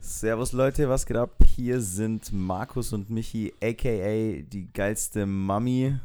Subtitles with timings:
[0.00, 1.42] Servus Leute, was geht ab?
[1.44, 5.96] Hier sind Markus und Michi, aka die geilste Mami.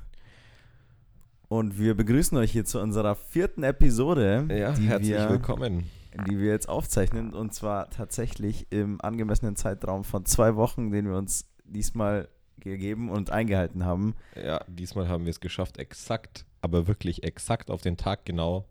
[1.48, 5.84] Und wir begrüßen euch hier zu unserer vierten Episode, Ja, herzlich wir, willkommen.
[6.28, 7.34] die wir jetzt aufzeichnen.
[7.34, 12.28] Und zwar tatsächlich im angemessenen Zeitraum von zwei Wochen, den wir uns diesmal
[12.60, 14.16] gegeben und eingehalten haben.
[14.36, 18.66] Ja, diesmal haben wir es geschafft, exakt, aber wirklich exakt auf den Tag genau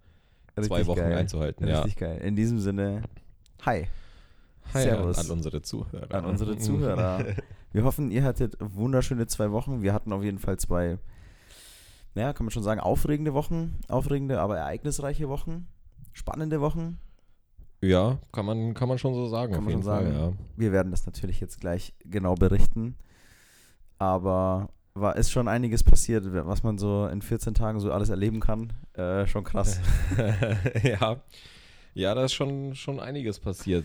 [0.56, 1.16] zwei Richtig Wochen geil.
[1.16, 1.68] einzuhalten.
[1.68, 1.78] Ja.
[1.82, 2.18] Richtig geil.
[2.22, 3.02] In diesem Sinne,
[3.64, 3.86] hi
[4.74, 5.18] Hi Servus.
[5.18, 6.14] An unsere Zuhörer.
[6.14, 7.24] an unsere Zuhörer.
[7.72, 9.82] Wir hoffen, ihr hattet wunderschöne zwei Wochen.
[9.82, 10.98] Wir hatten auf jeden Fall zwei,
[12.14, 13.78] naja, kann man schon sagen, aufregende Wochen.
[13.88, 15.66] Aufregende, aber ereignisreiche Wochen.
[16.12, 16.98] Spannende Wochen.
[17.80, 20.12] ja, kann man, kann man schon so sagen, Kann man schon Fall.
[20.12, 20.38] sagen.
[20.56, 22.96] Wir werden das natürlich jetzt gleich genau berichten.
[23.98, 28.40] Aber war, ist schon einiges passiert, was man so in 14 Tagen so alles erleben
[28.40, 28.72] kann.
[28.94, 29.80] Äh, schon krass.
[30.18, 30.34] Ja.
[30.82, 31.16] ja.
[31.94, 33.84] Ja, da ist schon, schon einiges passiert.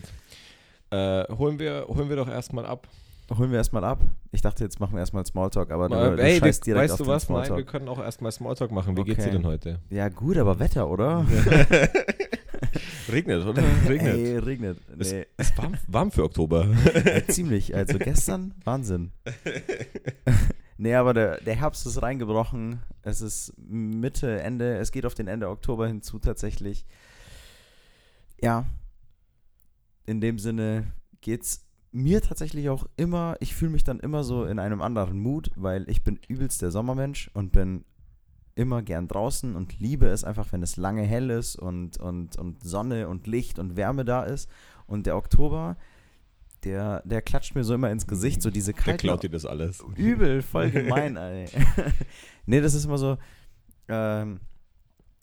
[0.90, 2.88] Äh, holen, wir, holen wir doch erstmal ab.
[3.36, 4.00] Holen wir erstmal ab.
[4.32, 7.06] Ich dachte, jetzt machen wir erstmal Smalltalk, aber Mal, du, du ey, direkt weißt du
[7.06, 7.28] was?
[7.28, 7.66] Nein, wir Smalltalk.
[7.66, 8.96] können auch erstmal Smalltalk machen.
[8.96, 9.36] Wie geht's dir Okay.
[9.36, 9.78] denn heute?
[9.90, 11.26] Ja, gut, aber Wetter, oder?
[13.12, 13.62] Regnet, oder?
[13.88, 14.14] Regnet.
[14.16, 14.78] Ey, regnet.
[14.98, 15.26] Es Nee.
[15.38, 16.66] ist warm, warm für Oktober.
[17.04, 17.74] Ja, ziemlich.
[17.74, 19.12] Also gestern, Wahnsinn.
[20.78, 22.82] nee, aber der, der Herbst ist reingebrochen.
[23.02, 26.84] Es ist Mitte, Ende, es geht auf den Ende Oktober hinzu tatsächlich.
[28.42, 28.66] Ja.
[30.08, 30.86] In dem Sinne
[31.20, 35.50] geht's mir tatsächlich auch immer, ich fühle mich dann immer so in einem anderen Mut,
[35.54, 37.84] weil ich bin übelst der Sommermensch und bin
[38.54, 42.64] immer gern draußen und liebe es einfach, wenn es lange hell ist und, und, und
[42.64, 44.48] Sonne und Licht und Wärme da ist.
[44.86, 45.76] Und der Oktober,
[46.64, 49.44] der, der klatscht mir so immer ins Gesicht, so diese Der kalten klaut dir das
[49.44, 49.84] alles.
[49.94, 51.50] Übel, voll gemein, ey.
[52.46, 53.18] nee, das ist immer so,
[53.88, 54.40] ähm,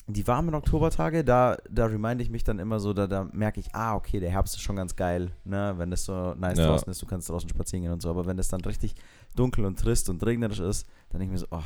[0.07, 3.73] die warmen Oktobertage, da, da reminde ich mich dann immer so, da, da merke ich,
[3.73, 6.67] ah, okay, der Herbst ist schon ganz geil, ne, wenn es so nice Ja.
[6.67, 8.93] draußen ist, du kannst draußen spazieren gehen und so, aber wenn es dann richtig
[9.35, 11.63] dunkel und trist und regnerisch ist, dann denke ich mir so, oh,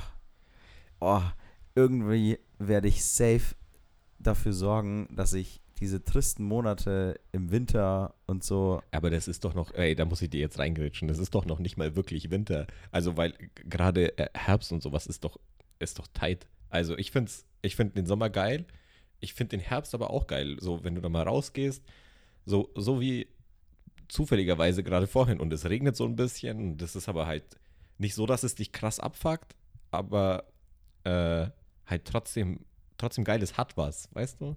[1.01, 1.21] oh,
[1.75, 3.55] irgendwie werde ich safe
[4.19, 9.53] dafür sorgen, dass ich diese tristen Monate im Winter und so Aber das ist doch
[9.53, 11.07] noch, ey, da muss ich dir jetzt reingrätschen.
[11.07, 12.67] Das ist doch noch nicht mal wirklich Winter.
[12.91, 15.39] Also, weil gerade äh, Herbst und sowas ist doch,
[15.79, 16.47] ist doch tight.
[16.69, 18.65] Also, ich find's, ich find den Sommer geil.
[19.19, 20.57] Ich find den Herbst aber auch geil.
[20.59, 21.83] So, wenn du da mal rausgehst,
[22.45, 23.27] so, so wie
[24.07, 26.77] zufälligerweise gerade vorhin und es regnet so ein bisschen.
[26.77, 27.43] Das ist aber halt
[27.97, 29.55] nicht so, dass es dich krass abfuckt,
[29.91, 30.45] aber
[31.03, 31.47] äh,
[31.85, 32.65] halt trotzdem,
[32.97, 34.55] trotzdem geiles hat was, weißt du?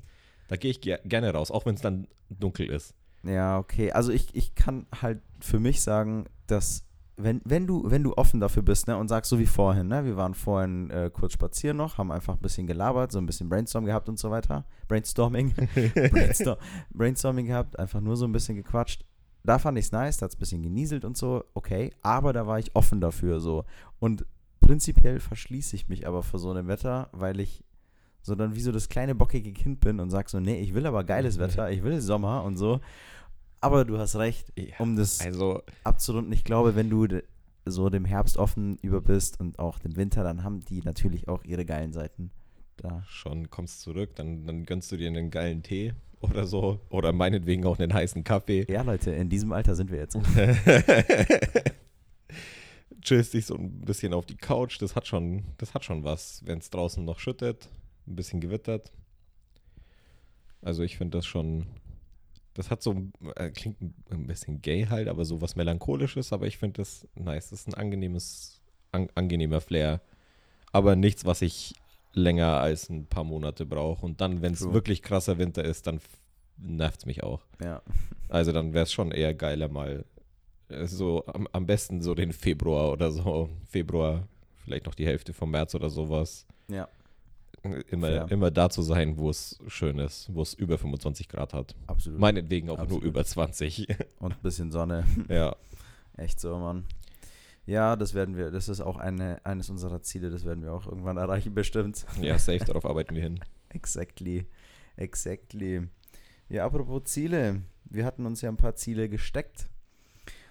[0.49, 2.95] Da gehe ich ger gerne raus, auch wenn es dann dunkel ist.
[3.23, 3.93] Ja, okay.
[3.93, 6.84] Also ich, ich kann halt für mich sagen, dass
[7.17, 10.05] wenn, wenn, du, wenn du offen dafür bist ne, und sagst so wie vorhin, ne,
[10.05, 13.49] wir waren vorhin äh, kurz spazieren noch, haben einfach ein bisschen gelabert, so ein bisschen
[13.49, 14.65] Brainstorm gehabt und so weiter.
[14.89, 15.55] Brainstorming.
[15.95, 16.56] Brainstorm,
[16.91, 19.05] Brainstorming gehabt, einfach nur so ein bisschen gequatscht.
[19.45, 21.93] Da fand ich es nice, da hat es ein bisschen genieselt und so, okay.
[22.03, 23.65] Aber da war ich offen dafür so.
[23.99, 24.25] Und
[24.61, 27.62] prinzipiell verschließe ich mich aber vor so einem Wetter, weil ich
[28.22, 30.87] so dann wie so das kleine bockige Kind bin und sag so, nee, ich will
[30.87, 32.81] aber geiles Wetter, ich will Sommer und so.
[33.62, 37.23] Aber du hast recht, Ja, um das Also, abzurunden, ich glaube, wenn du de-
[37.65, 41.45] so dem Herbst offen über bist und auch dem Winter, dann haben die natürlich auch
[41.45, 42.31] ihre geilen Seiten.
[42.77, 43.05] Da.
[43.06, 46.81] schon kommst zurück, dann, dann gönnst du dir einen geilen Tee oder so.
[46.91, 48.67] Oder meinetwegen auch einen heißen Kaffee.
[48.69, 50.17] Ja, Leute, in diesem Alter sind wir jetzt.
[53.03, 54.81] Chillst dich so ein bisschen auf die Couch.
[54.81, 57.69] Das hat schon, das hat schon was, wenn es draußen noch schüttet,
[58.06, 58.93] ein bisschen gewittert.
[60.62, 61.67] Also ich finde das schon.
[62.55, 62.95] Das hat so,
[63.37, 63.81] äh, klingt
[64.11, 67.51] ein- bisschen gay halt, aber so was Melancholisches, aber ich finde das nice.
[67.51, 68.61] Das ist ein angenehmes,
[68.93, 70.01] an, angenehmer Flair.
[70.73, 71.75] Aber nichts, was ich
[72.13, 74.05] länger als ein paar Monate brauche.
[74.05, 76.01] Und dann, wenn es wirklich krasser Winter ist, dann
[76.59, 77.41] nervt es mich auch.
[77.63, 77.83] Ja.
[78.29, 80.07] Also dann wäre es schon eher geiler mal
[80.69, 83.51] äh, so am, am besten so den Februar oder so.
[83.69, 84.27] Februar,
[84.65, 86.47] vielleicht noch die Hälfte vom März oder sowas.
[86.69, 86.89] Ja,
[87.62, 88.27] Immer, Fair.
[88.31, 91.77] immer da zu sein, wo es schön ist, wo es über 25 Grad hat.
[91.87, 92.19] absolut.
[92.19, 93.03] Meinetwegen auch Absolut.
[93.05, 93.87] nur über 20.
[94.19, 95.04] und ein bisschen Sonne.
[95.28, 95.54] ja.
[96.16, 96.84] Echt so, Mann.
[97.65, 100.86] Ja, das werden wir, das ist auch eine, eines unserer Ziele, das werden wir auch
[100.86, 102.04] irgendwann erreichen, bestimmt.
[102.21, 103.39] ja, safe, darauf arbeiten wir hin.
[103.69, 104.47] Exactly.
[104.97, 105.89] Exactly.
[106.48, 107.63] Ja, apropos Ziele.
[107.84, 109.69] Wir hatten uns ja ein paar Ziele gesteckt.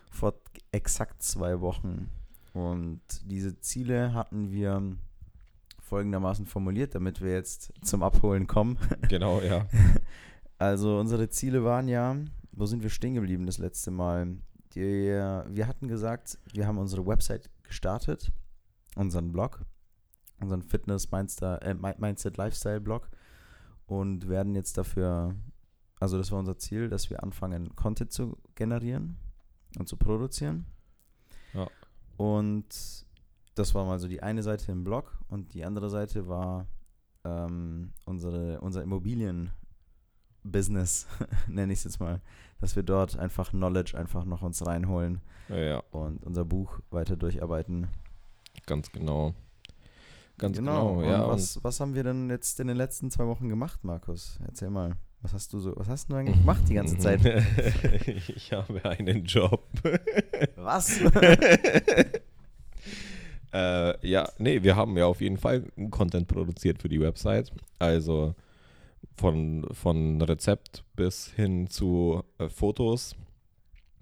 [0.10, 0.36] Vor
[0.72, 2.10] exakt zwei Wochen.
[2.54, 4.98] Und diese Ziele hatten wir
[5.92, 8.78] folgendermaßen formuliert, damit wir jetzt zum Abholen kommen.
[9.10, 9.68] Genau, ja.
[10.58, 12.16] Also unsere Ziele waren ja,
[12.54, 14.38] wo sind wir stehen geblieben das letzte Mal?
[14.74, 18.32] Die, wir hatten gesagt, wir haben unsere Website gestartet,
[18.96, 19.66] unseren Blog,
[20.40, 23.10] unseren Fitness Mindset, äh, Mi- Mindset Lifestyle Blog
[23.86, 25.36] und werden jetzt dafür,
[26.00, 29.18] also das war unser Ziel, dass wir anfangen, Content zu generieren
[29.78, 30.66] und zu produzieren.
[31.54, 31.68] Ja.
[32.16, 33.06] Und
[33.56, 36.68] das war mal so die eine Seite im Blog und die andere Seite war
[37.24, 41.08] ähm, unsere, unser Immobilien-Business,
[41.48, 42.22] nenne ich es jetzt mal,
[42.60, 47.16] dass wir dort einfach Knowledge einfach noch uns reinholen Ja, ja, und unser Buch weiter
[47.16, 47.88] durcharbeiten.
[48.66, 49.34] ganz genau.
[50.38, 51.28] Ganz genau, Und ja.
[51.28, 54.40] was, was haben wir denn jetzt in den letzten zwei Wochen gemacht, Markus?
[54.44, 54.96] Erzähl mal.
[55.22, 57.24] Was hast du so, was hast du eigentlich gemacht die ganze Zeit?
[58.08, 59.68] ich habe einen Job.
[60.56, 61.00] Was?
[63.54, 67.52] Äh, ja, nee, wir haben ja auf jeden Fall Content produziert für die Website.
[67.80, 68.36] Also
[69.16, 73.16] von, von Rezept bis hin zu äh, Fotos.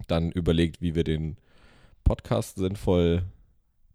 [0.07, 1.37] Dann überlegt, wie wir den
[2.03, 3.23] Podcast sinnvoll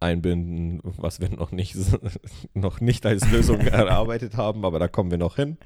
[0.01, 1.77] einbinden, was wir noch nicht,
[2.55, 5.57] noch nicht als Lösung erarbeitet haben, aber da kommen wir noch hin.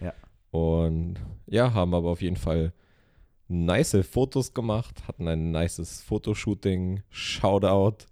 [0.00, 0.12] Ja.
[0.50, 2.72] Und ja, haben aber auf jeden Fall
[3.48, 7.02] nice Fotos gemacht, hatten ein nices Fotoshooting.
[7.10, 8.06] Shoutout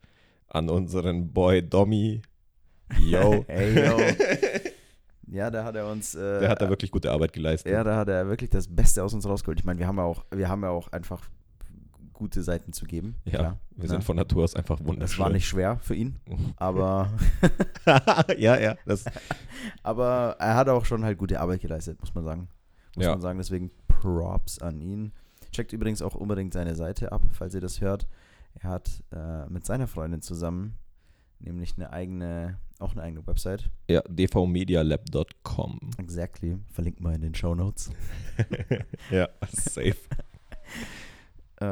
[0.50, 2.22] an unseren Boy Domi.
[3.00, 3.44] Yo.
[3.48, 3.96] Ey, yo.
[5.32, 6.16] Ja, da hat er uns.
[6.16, 7.70] Äh, Der hat da wirklich gute Arbeit geleistet.
[7.70, 9.60] Ja, da hat er wirklich das Beste aus uns rausgeholt.
[9.60, 11.22] Ich meine, wir haben ja auch, wir haben ja auch einfach
[12.12, 13.14] gute Seiten zu geben.
[13.26, 13.88] Ja, klar, wir ne?
[13.90, 15.22] sind von Natur aus einfach Das wunderschön.
[15.22, 16.16] war nicht schwer für ihn,
[16.56, 17.12] aber,
[18.36, 18.74] ja, ja.
[18.84, 19.04] Das,
[19.84, 22.48] aber er hat auch schon halt gute Arbeit geleistet, muss man sagen.
[22.96, 23.12] Muss Ja.
[23.12, 25.12] man sagen, deswegen Props an ihn.
[25.52, 28.08] Checkt übrigens auch unbedingt seine Seite ab, falls ihr das hört.
[28.54, 30.74] Er hat äh, mit seiner Freundin zusammen
[31.38, 33.70] nämlich eine eigene, auch eine eigene Website.
[33.88, 35.80] ja, dvmedialab.com.
[35.98, 36.58] Exactly.
[36.70, 37.90] Verlinkt mal in den Show Notes.
[39.10, 39.96] ja, safe.
[41.60, 41.66] Äh,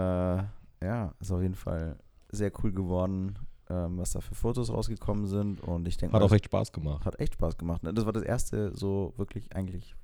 [0.83, 1.97] ja, ist auf jeden Fall
[2.31, 3.39] sehr cool geworden,
[3.71, 5.63] ähm, was da für Fotos rausgekommen sind.
[5.63, 7.07] Und ich denke Hat auch echt Spaß gemacht.
[7.07, 7.83] hat echt Spaß gemacht.
[7.83, 7.95] Ne?
[7.95, 9.95] Das war das erste so wirklich eigentlich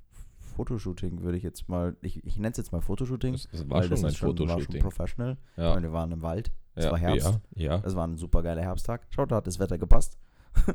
[0.56, 3.35] Fotoshooting, würde ich jetzt mal, ich, ich nenne es jetzt mal Fotoshooting.
[3.35, 4.81] Es, es war weil das schon ein ist war schon Fotoshooting.
[4.81, 5.37] professional.
[5.56, 6.50] Ja, meine, wir waren im Wald.
[6.75, 7.41] Es ja, war Herbst.
[7.55, 7.82] Ja, ja.
[7.85, 9.06] Es war ein super geiler Herbsttag.
[9.11, 10.19] Schaut, da hat das Wetter gepasst.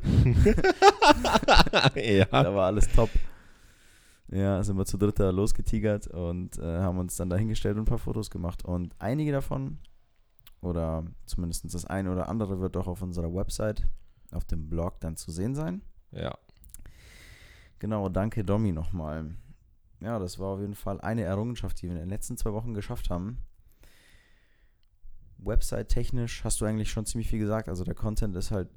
[1.96, 2.25] ja.
[2.25, 3.10] Da war alles top.
[4.28, 7.86] Ja, sind wir zu dritt da losgetigert und äh, haben uns dann dahingestellt und ein
[7.86, 8.63] paar Fotos gemacht.
[8.63, 9.80] Und einige davon,
[10.62, 13.88] oder zumindest das eine oder andere, wird auch auf unserer Website,
[14.31, 15.81] auf dem Blog dann zu sehen sein.
[16.12, 16.38] Ja,
[17.80, 19.36] Genau, danke Domi nochmal.
[20.01, 22.74] Ja, das war auf jeden Fall eine Errungenschaft, die wir in den letzten zwei Wochen
[22.74, 23.40] geschafft haben.
[25.44, 27.69] Website-technisch hast du eigentlich schon ziemlich viel gesagt.
[27.69, 28.69] Also der Content ist halt,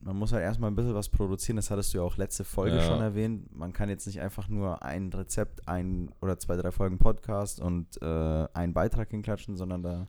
[0.00, 1.56] man muss halt erstmal ein bisschen was produzieren.
[1.56, 2.82] Das hattest du ja auch letzte Folge Ja.
[2.82, 3.54] schon erwähnt.
[3.54, 8.00] Man kann jetzt nicht einfach nur ein Rezept, ein oder zwei, drei Folgen Podcast und
[8.02, 10.08] äh, einen Beitrag hinklatschen, sondern da,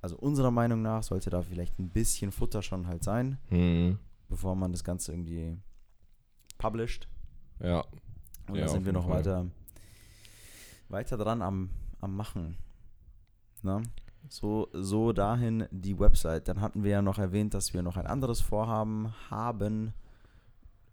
[0.00, 3.98] also unserer Meinung nach, sollte da vielleicht ein bisschen Futter schon halt sein, hm.
[4.28, 5.56] bevor man das Ganze irgendwie
[6.58, 7.08] published.
[7.60, 7.84] ja.
[8.48, 9.18] Und Ja, da sind wir noch Fall.
[9.18, 9.46] weiter,
[10.88, 11.70] weiter dran am,
[12.00, 12.56] am Machen.
[13.62, 13.80] Na?
[14.28, 16.48] So, so dahin die Website.
[16.48, 19.92] Dann hatten wir ja noch erwähnt, dass wir noch ein anderes Vorhaben haben.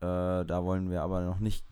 [0.02, 1.66] Äh, da wollen wir aber noch nicht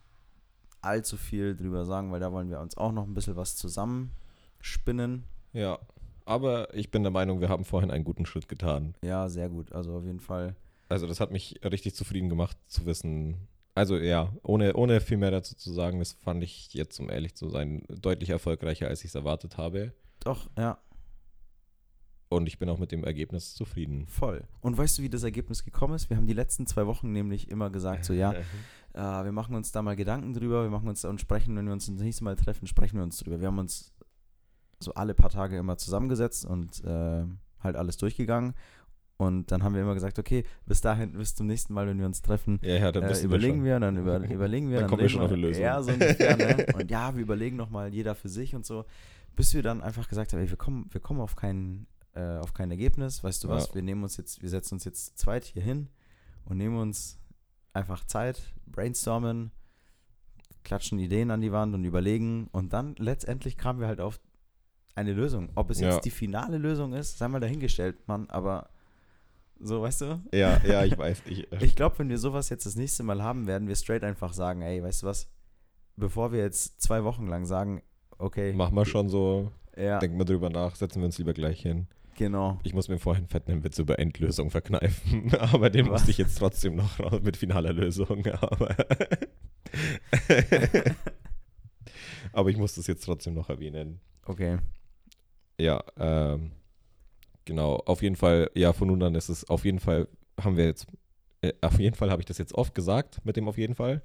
[0.81, 5.23] allzu viel drüber sagen, weil da wollen wir uns auch noch ein bisschen was zusammenspinnen.
[5.53, 5.79] Ja.
[6.25, 8.95] Aber ich bin der Meinung, wir haben vorhin einen guten Schritt getan.
[9.01, 9.71] Ja, sehr gut.
[9.71, 10.55] Also auf jeden Fall.
[10.89, 13.47] Also das hat mich richtig zufrieden gemacht zu wissen.
[13.73, 17.35] Also ja, ohne, ohne viel mehr dazu zu sagen, das fand ich jetzt, um ehrlich
[17.35, 19.93] zu sein, deutlich erfolgreicher, als ich es erwartet habe.
[20.19, 20.79] Doch, ja,
[22.29, 24.05] Und ich bin auch mit dem Ergebnis zufrieden.
[24.07, 24.43] voll.
[24.59, 26.09] Und weißt du, wie das Ergebnis gekommen ist?
[26.09, 28.33] Wir haben die letzten zwei Wochen nämlich immer gesagt, so ja,
[28.97, 31.65] Äh, wir machen uns da mal Gedanken drüber, wir machen uns da und sprechen, wenn
[31.65, 33.39] wir uns das nächste Mal treffen, sprechen wir uns drüber.
[33.39, 33.93] Wir haben uns
[34.79, 37.23] so alle paar Tage immer zusammengesetzt und äh,
[37.59, 38.55] halt alles durchgegangen.
[39.17, 42.07] Und dann haben wir immer gesagt, okay, bis dahin, bis zum nächsten Mal, wenn wir
[42.07, 45.01] uns treffen, Ja, ja, dann äh, überlegen wir wir, dann über, überlegen wir, Dann kommen
[45.03, 45.61] wir schon auf eine Lösung.
[45.63, 46.65] Ja, so ungefähr, ne?
[46.75, 48.85] Und ja, wir überlegen nochmal jeder für sich und so,
[49.35, 51.85] bis wir dann einfach gesagt haben, ey, wir kommen, wir kommen auf kein,
[52.17, 53.75] äh, auf kein Ergebnis, weißt du was, Ja.
[53.75, 55.89] wir nehmen uns jetzt, wir setzen uns jetzt zweit hier hin
[56.45, 57.19] und nehmen uns
[57.73, 59.51] einfach Zeit, brainstormen,
[60.63, 64.19] klatschen Ideen an die Wand und überlegen und dann letztendlich kamen wir halt auf
[64.95, 65.49] eine Lösung.
[65.55, 65.91] Ob es Ja.
[65.93, 68.69] jetzt die finale Lösung ist, sei mal dahingestellt, Mann, aber
[69.59, 70.21] so, weißt du?
[70.33, 71.23] Ja, ja, ich weiß.
[71.25, 74.33] Ich, Ich glaube, wenn wir sowas jetzt das nächste Mal haben, werden wir straight einfach
[74.33, 75.27] sagen, ey, weißt du was,
[75.95, 77.81] bevor wir jetzt zwei Wochen lang sagen,
[78.17, 81.61] okay, mach mal schon so, ja, denk mal drüber nach, setzen wir uns lieber gleich
[81.61, 81.87] hin.
[82.17, 82.59] Genau.
[82.63, 86.37] Ich muss mir vorhin fett einen Witz über Endlösung verkneifen, aber den musste ich jetzt
[86.37, 88.25] trotzdem noch raus mit finaler Lösung.
[88.41, 88.75] Aber,
[92.31, 93.99] aber ich muss das jetzt trotzdem noch erwähnen.
[94.25, 94.59] Okay.
[95.59, 96.51] Ja, ähm,
[97.45, 97.75] genau.
[97.85, 100.07] Auf jeden Fall, ja, von nun an ist es auf jeden Fall,
[100.39, 100.87] haben wir jetzt,
[101.41, 104.01] äh, auf jeden Fall habe ich das jetzt oft gesagt mit dem auf jeden Fall.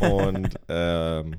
[0.00, 1.36] Und ähm,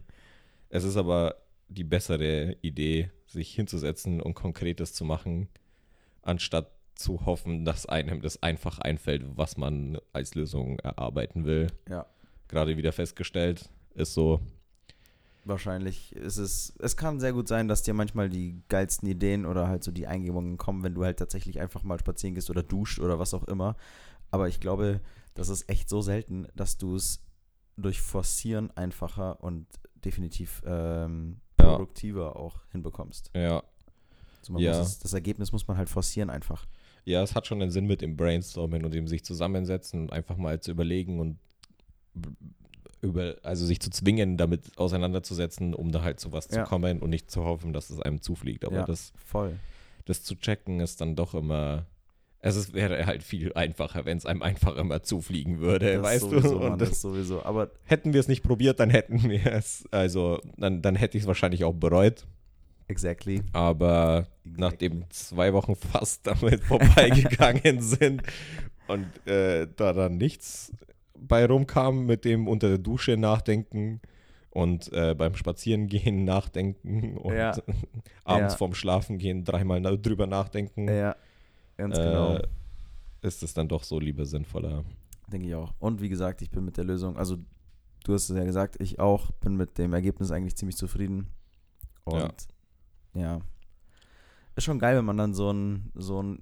[0.69, 1.35] es ist aber
[1.67, 5.49] die bessere Idee, sich hinzusetzen und Konkretes zu machen,
[6.21, 11.67] anstatt zu hoffen, dass einem das einfach einfällt, was man als Lösung erarbeiten will.
[11.89, 12.05] Ja.
[12.49, 14.39] Gerade wieder festgestellt, ist so,
[15.45, 19.67] Wahrscheinlich ist es, es kann sehr gut sein, dass dir manchmal die geilsten Ideen oder
[19.67, 22.99] halt so die Eingebungen kommen, wenn du halt tatsächlich einfach mal spazieren gehst oder duscht
[22.99, 23.75] oder was auch immer.
[24.31, 24.99] Aber ich glaube,
[25.33, 27.23] das ist echt so selten, dass du es
[27.77, 31.69] durch Forcieren einfacher und definitiv ähm, Ja.
[31.71, 33.31] produktiver auch hinbekommst.
[33.33, 33.63] ja,
[34.39, 34.81] Also man Ja.
[34.81, 36.65] es, das Ergebnis muss man halt forcieren einfach.
[37.05, 40.37] Ja, es hat schon einen Sinn mit dem Brainstorming und dem sich zusammensetzen und einfach
[40.37, 41.37] mal zu überlegen und
[43.01, 46.63] über, also sich zu zwingen, damit auseinanderzusetzen, um da halt zu was Ja.
[46.65, 48.65] zu kommen und nicht zu hoffen, dass es einem zufliegt.
[48.65, 49.57] Aber ja, das, voll.
[50.05, 51.85] das zu checken ist dann doch immer.
[52.41, 56.21] Es ist, wäre halt viel einfacher, wenn es einem einfach immer zufliegen würde, Das weißt
[56.29, 56.59] sowieso, du?
[56.59, 57.43] Mann, Und das das, sowieso.
[57.43, 61.23] Aber hätten wir es nicht probiert, dann hätten wir es, also dann, dann hätte ich
[61.23, 62.25] es wahrscheinlich auch bereut.
[62.89, 63.41] Exactly.
[63.53, 64.53] Aber exactly.
[64.61, 68.21] nachdem zwei Wochen fast damit vorbeigegangen sind
[68.87, 70.73] und äh, da dann nichts
[71.17, 74.01] bei rumkam mit dem unter der Dusche nachdenken
[74.51, 77.51] und äh, beim Spazierengehen nachdenken und Ja.
[78.23, 78.57] abends Ja.
[78.57, 81.15] vorm Schlafengehen dreimal drüber nachdenken, Ja,
[81.77, 82.35] ganz genau.
[82.35, 82.47] äh,
[83.21, 84.83] ist es dann doch so lieber sinnvoller.
[85.31, 85.73] Denke ich auch.
[85.79, 87.37] Und wie gesagt, ich bin mit der Lösung, also
[88.05, 91.27] du hast es ja gesagt, ich auch, bin mit dem Ergebnis eigentlich ziemlich zufrieden.
[92.05, 92.29] Und ja.
[94.55, 96.41] Ist schon geil, wenn man dann so ein, so ein,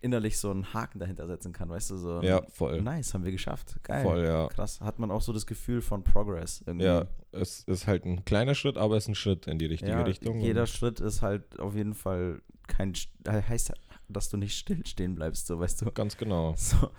[0.00, 2.80] innerlich so einen Haken dahinter setzen kann, weißt du, so Ja, voll.
[2.80, 3.76] nice, haben wir geschafft.
[3.82, 4.04] Geil.
[4.04, 4.46] Voll, ja.
[4.48, 4.80] Krass.
[4.80, 6.86] Hat man auch so das Gefühl von Progress irgendwie.
[6.86, 9.90] Ja, es ist halt ein kleiner Schritt, aber es ist ein Schritt in die richtige
[9.92, 10.38] Ja, Richtung.
[10.40, 12.92] Jeder Schritt ist halt auf jeden Fall kein,
[13.26, 13.72] heißt,
[14.08, 15.90] dass du nicht still stehen bleibst, so weißt du.
[15.90, 16.54] Ganz genau.
[16.66, 16.90] So.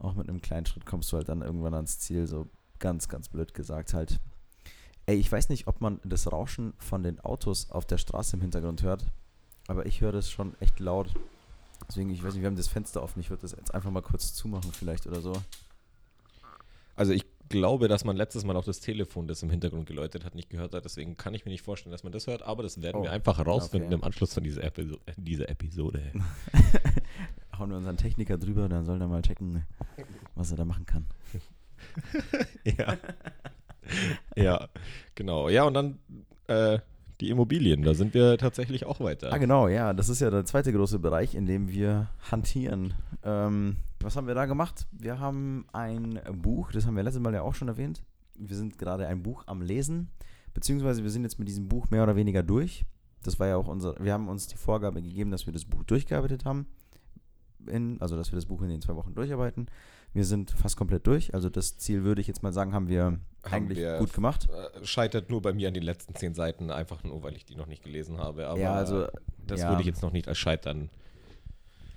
[0.00, 2.48] Auch mit einem kleinen Schritt kommst du halt dann irgendwann ans Ziel, so
[2.80, 4.20] ganz, ganz blöd gesagt halt.
[5.06, 8.42] Ey, ich weiß nicht, ob man das Rauschen von den Autos auf der Straße im
[8.42, 9.04] Hintergrund hört,
[9.68, 11.12] aber ich höre das schon echt laut.
[11.88, 13.20] Deswegen, ich weiß nicht, wir haben das Fenster offen.
[13.20, 15.34] Ich würde das jetzt einfach mal kurz zumachen, vielleicht oder so.
[16.96, 20.34] Also ich glaube, dass man letztes Mal auch das Telefon, das im Hintergrund geläutet hat,
[20.34, 20.84] nicht gehört hat.
[20.84, 22.42] Deswegen kann ich mir nicht vorstellen, dass man das hört.
[22.42, 23.94] Aber das werden Oh, wir einfach herausfinden okay.
[23.96, 26.12] im Anschluss von dieser, Episo dieser Episode.
[27.58, 29.64] Hauen wir unseren Techniker drüber, dann soll er mal checken,
[30.34, 31.06] was er da machen kann.
[32.64, 32.96] ja.
[34.36, 34.68] ja,
[35.14, 35.48] genau.
[35.48, 35.98] Ja, und dann
[36.46, 36.78] äh,
[37.20, 37.82] die Immobilien.
[37.82, 39.32] Da sind wir tatsächlich auch weiter.
[39.32, 42.94] Ah, genau, ja, das ist ja der zweite große Bereich, in dem wir hantieren.
[43.22, 44.86] Ähm, was haben wir da gemacht?
[44.92, 48.02] Wir haben ein Buch, das haben wir letztes Mal ja auch schon erwähnt.
[48.36, 50.08] Wir sind gerade ein Buch am Lesen,
[50.52, 52.84] beziehungsweise wir sind jetzt mit diesem Buch mehr oder weniger durch.
[53.22, 55.84] Das war ja auch unser, wir haben uns die Vorgabe gegeben, dass wir das Buch
[55.84, 56.66] durchgearbeitet haben.
[57.66, 59.68] In, also, dass wir das Buch in den zwei Wochen durcharbeiten.
[60.14, 61.34] Wir sind fast komplett durch.
[61.34, 64.48] Also, das Ziel würde ich jetzt mal sagen, haben wir eigentlich wir gut gemacht.
[64.48, 67.56] Äh, Scheitert nur bei mir an den letzten zehn Seiten, einfach nur, weil ich die
[67.56, 68.46] noch nicht gelesen habe.
[68.46, 69.08] Aber ja, also,
[69.46, 69.70] das ja.
[69.70, 70.88] würde ich jetzt noch nicht als Scheitern.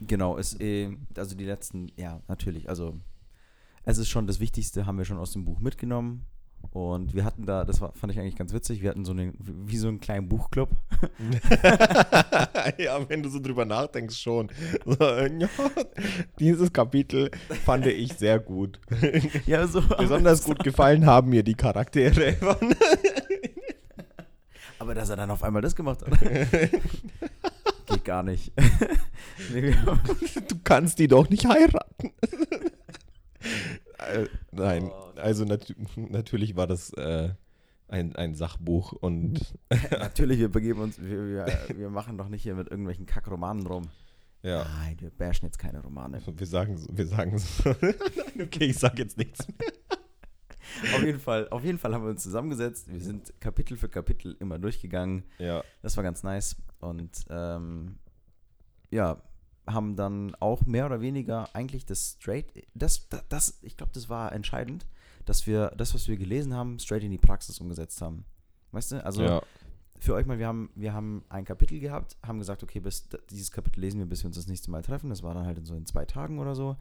[0.02, 3.00] Genau, ist eh, also die letzten, ja, natürlich, also
[3.84, 6.26] es ist schon das Wichtigste, haben wir schon aus dem Buch mitgenommen.
[6.78, 9.34] Und wir hatten da, das war, fand ich eigentlich ganz witzig, wir hatten so einen,
[9.40, 10.70] wie so einen kleinen Buchclub.
[12.78, 14.52] ja, wenn du so drüber nachdenkst, schon.
[14.86, 15.50] So, ja,
[16.38, 17.32] dieses Kapitel
[17.66, 18.80] fand ich sehr gut.
[19.46, 19.82] Ja, so.
[19.82, 22.34] Besonders gut gefallen haben mir die Charaktere.
[22.34, 22.76] Von
[24.80, 26.20] Aber dass er dann auf einmal das gemacht hat.
[27.88, 28.52] Geht gar nicht.
[29.50, 32.12] du kannst die doch nicht heiraten.
[34.00, 37.30] äh, nein, also nat natürlich war das äh,
[37.88, 39.40] ein, ein Sachbuch und
[39.92, 41.48] natürlich, wir begeben uns, wir, wir,
[41.78, 43.90] wir machen doch nicht hier mit irgendwelchen Kackromanen rum.
[44.44, 44.66] ja.
[44.80, 46.22] Nein, wir bashen jetzt keine Romane.
[46.26, 47.64] Wir sagen, wir sagen so.
[47.82, 49.72] Nein, okay, ich sag jetzt nichts mehr.
[50.96, 52.92] Auf jeden Fall, auf jeden Fall haben wir uns zusammengesetzt.
[52.92, 55.24] Wir sind Kapitel für Kapitel immer durchgegangen.
[55.40, 56.58] Ja, Das war ganz nice.
[56.80, 57.98] Und ähm,
[58.92, 59.22] ja,
[59.66, 64.10] haben dann auch mehr oder weniger eigentlich das straight, das, das, das ich glaube, das
[64.10, 64.86] war entscheidend,
[65.28, 68.26] dass wir das, was wir gelesen haben, straight in die Praxis umgesetzt haben.
[68.72, 69.06] Weißt du?
[69.06, 69.42] Also ja,
[70.00, 73.52] für euch mal, wir haben, wir haben ein Kapitel gehabt, haben gesagt, okay, bis dieses
[73.52, 75.10] Kapitel lesen wir, bis wir uns das nächste Mal treffen.
[75.10, 76.78] Das war dann halt in so in zwei Tagen oder so.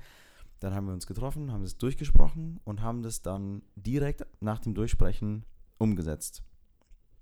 [0.60, 4.74] Dann haben wir uns getroffen, haben das durchgesprochen und haben das dann direkt nach dem
[4.74, 5.44] Durchsprechen
[5.78, 6.42] umgesetzt.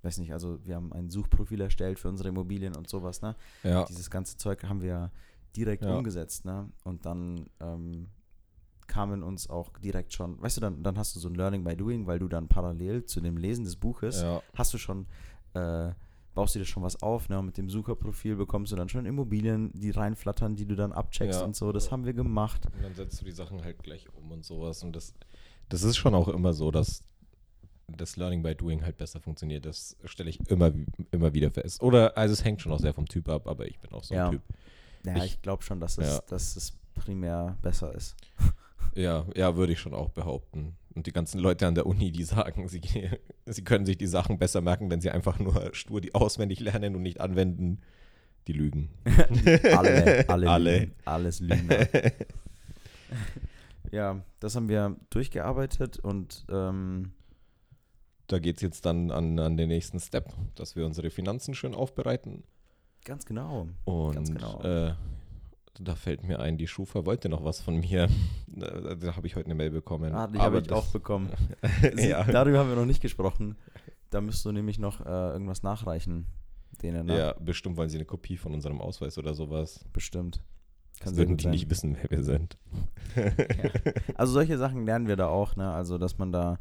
[0.03, 3.35] Weiß nicht, also wir haben ein Suchprofil erstellt für unsere Immobilien und sowas, ne?
[3.63, 3.85] ja.
[3.87, 5.11] Dieses ganze Zeug haben wir
[5.57, 5.97] direkt Ja.
[5.97, 6.69] umgesetzt, ne?
[6.83, 8.09] Und dann ähm,
[8.87, 11.77] kamen uns auch direkt schon, weißt du, dann, dann hast du so ein Learning by
[11.77, 14.43] Doing, weil du dann parallel zu dem Lesen des Buches ja.
[14.55, 15.07] hast du schon,
[15.55, 15.91] äh,
[16.35, 17.39] baust du dir schon was auf, ne?
[17.39, 21.41] Und mit dem Sucherprofil bekommst du dann schon Immobilien, die reinflattern, die du dann abcheckst
[21.41, 21.47] Ja.
[21.47, 21.71] und so.
[21.71, 22.67] Das haben wir gemacht.
[22.75, 24.83] Und dann setzt du die Sachen halt gleich um und sowas.
[24.83, 25.15] Und das,
[25.69, 27.05] das ist schon auch immer so, dass
[27.87, 29.65] das Learning by Doing halt besser funktioniert.
[29.65, 30.73] Das stelle ich immer,
[31.13, 31.81] immer wieder fest.
[31.83, 34.15] Oder, also es hängt schon auch sehr vom Typ ab, aber ich bin auch so
[34.15, 34.31] ein Ja.
[34.31, 34.43] Typ.
[35.05, 38.17] Ja, Ich- ich, glaube schon, dass es, dass es primär besser ist.
[38.95, 40.77] Ja, ja, würde ich schon auch behaupten.
[40.95, 42.81] Und die ganzen Leute an der Uni, die sagen, sie,
[43.47, 46.95] sie können sich die Sachen besser merken, wenn sie einfach nur stur die auswendig lernen
[46.95, 47.81] und nicht anwenden,
[48.47, 48.91] die lügen.
[49.77, 50.79] alle, alle, Alle.
[50.81, 51.89] Lügen, alles Lügner.
[53.93, 57.13] ja, das haben wir durchgearbeitet und ähm,
[58.27, 61.75] Da geht es jetzt dann an, an den nächsten Step, dass wir unsere Finanzen schön
[61.75, 62.45] aufbereiten.
[63.05, 63.69] ganz genau.
[63.85, 64.63] Und Ganz genau.
[64.63, 64.95] äh,
[65.81, 68.09] da fällt mir ein, die Schufa wollte noch was von mir.
[68.57, 70.15] Da, da habe ich heute eine Mail bekommen.
[70.15, 71.29] Ah, die habe ich auch bekommen.
[71.97, 72.23] Sie, ja.
[72.23, 73.57] Darüber haben wir noch nicht gesprochen.
[74.11, 76.27] Da müsst du nämlich noch äh, irgendwas nachreichen.
[76.81, 77.19] Denen, ne?
[77.19, 79.85] ja, bestimmt wollen sie eine Kopie von unserem Ausweis oder sowas.
[79.93, 80.45] Bestimmt.
[81.01, 81.51] Kann würden die sein.
[81.51, 82.57] nicht wissen, wer wir sind.
[84.15, 85.73] Also solche Sachen lernen wir da auch, ne?
[85.73, 86.61] Also dass man da,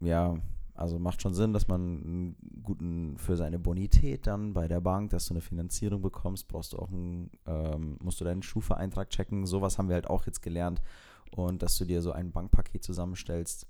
[0.00, 0.36] ja,
[0.82, 5.10] also macht schon Sinn, dass man einen guten für seine Bonität dann bei der Bank,
[5.10, 9.46] dass du eine Finanzierung bekommst, brauchst du auch einen, ähm, musst du deinen Schufa-Eintrag checken.
[9.46, 10.82] Sowas haben wir halt auch jetzt gelernt.
[11.30, 13.68] Und dass du dir so ein Bankpaket zusammenstellst,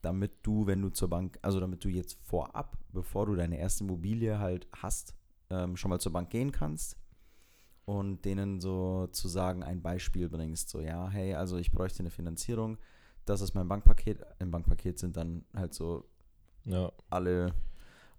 [0.00, 3.84] damit du, wenn du zur Bank, also damit du jetzt vorab, bevor du deine erste
[3.84, 5.14] Immobilie halt hast,
[5.50, 6.96] ähm, schon mal zur Bank gehen kannst
[7.84, 10.70] und denen sozusagen ein Beispiel bringst.
[10.70, 12.78] So, ja, hey, also ich bräuchte eine Finanzierung,
[13.26, 14.24] das ist mein Bankpaket.
[14.38, 16.09] Im Bankpaket sind dann halt so
[16.64, 17.52] Ja, alle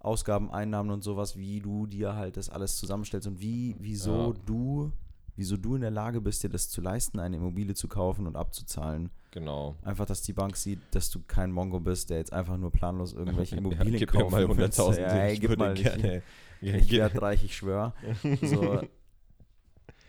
[0.00, 4.40] Ausgaben, Einnahmen und sowas, wie du dir halt das alles zusammenstellst und wie, wieso Ja.
[4.46, 4.92] du,
[5.36, 8.36] wieso du in der Lage bist, dir das zu leisten, eine Immobilie zu kaufen und
[8.36, 9.10] abzuzahlen.
[9.30, 9.76] genau.
[9.82, 13.12] Einfach, dass die Bank sieht, dass du kein Mongo bist, der jetzt einfach nur planlos
[13.12, 14.78] irgendwelche Immobilien ja, gib kaufen mir mal willst.
[14.80, 16.22] 100.000, Ja, ich gib würde mal, ich- gerne.
[16.60, 17.92] ich werde reich, ich schwöre.
[18.42, 18.80] So,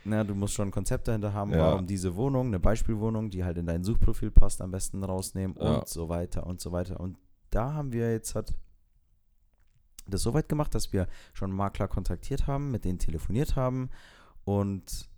[0.06, 1.60] na, du musst schon ein Konzept dahinter haben, Ja.
[1.60, 5.76] warum diese Wohnung, eine Beispielwohnung, die halt in dein Suchprofil passt, am besten rausnehmen Ja.
[5.78, 7.00] und so weiter und so weiter.
[7.00, 7.18] Und
[7.54, 8.54] da haben wir jetzt halt
[10.08, 13.90] das so weit gemacht, dass wir schon Makler kontaktiert haben, mit denen telefoniert haben
[14.44, 15.10] und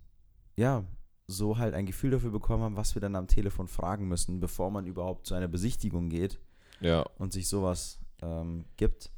[0.56, 0.84] ja,
[1.26, 4.70] so halt ein Gefühl dafür bekommen haben, was wir dann am Telefon fragen müssen, bevor
[4.70, 6.38] man überhaupt zu einer Besichtigung geht
[6.80, 9.10] ja, und sich sowas ähm, gibt.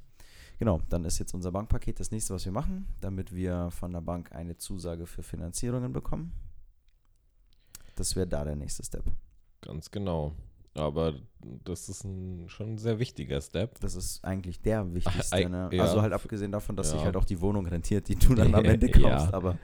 [0.59, 4.01] Genau, dann ist jetzt unser Bankpaket das nächste, was wir machen, damit wir von der
[4.01, 6.33] Bank eine Zusage für Finanzierungen bekommen.
[7.95, 9.05] Das wäre da der nächste Step.
[9.61, 10.35] ganz genau.
[10.79, 11.15] Aber
[11.65, 13.79] das ist ein schon ein sehr wichtiger Step.
[13.81, 15.49] Das ist eigentlich der wichtigste.
[15.49, 15.69] Ne?
[15.73, 15.83] ja.
[15.83, 17.07] Also halt abgesehen davon, dass sich Ja.
[17.07, 19.29] halt auch die Wohnung rentiert, die du dann am Ende kaufst.
[19.29, 19.33] Ja.
[19.35, 19.59] Aber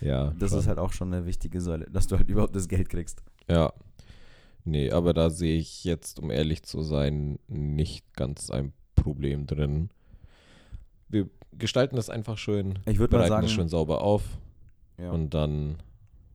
[0.00, 0.58] Ja, das schon.
[0.60, 3.22] ist halt auch schon eine wichtige Säule, dass du halt überhaupt das Geld kriegst.
[3.48, 3.72] Ja.
[4.64, 9.88] Nee, aber da sehe ich jetzt, um ehrlich zu sein, nicht ganz ein Problem drin.
[11.08, 14.22] Wir gestalten das einfach schön, Ich würde mal sagen, das schön sauber auf
[14.98, 15.76] und dann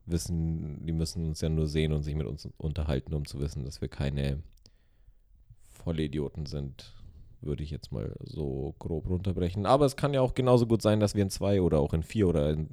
[0.06, 3.64] wissen, die müssen uns ja nur sehen und sich mit uns unterhalten, um zu wissen,
[3.64, 4.42] dass wir keine
[5.70, 6.92] Vollidioten sind,
[7.40, 9.66] würde ich jetzt mal so grob runterbrechen.
[9.66, 12.02] Aber es kann ja auch genauso gut sein, dass wir in zwei oder auch in
[12.02, 12.68] vier oder in,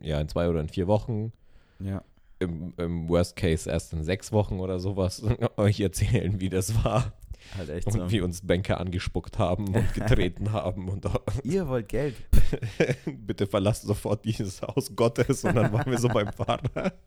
[0.00, 1.32] ja, in zwei oder in vier Wochen
[1.78, 2.02] ja.
[2.38, 5.22] im, im Worst Case erst in sechs Wochen oder sowas
[5.56, 7.12] euch erzählen, wie das war
[7.56, 8.10] halt echt und so.
[8.10, 11.06] wie uns Banker angespuckt haben und getreten haben und
[11.44, 12.16] Ihr wollt Geld.
[13.06, 16.92] bitte verlasst sofort dieses Haus Gottes und dann waren wir so beim Pfarrer.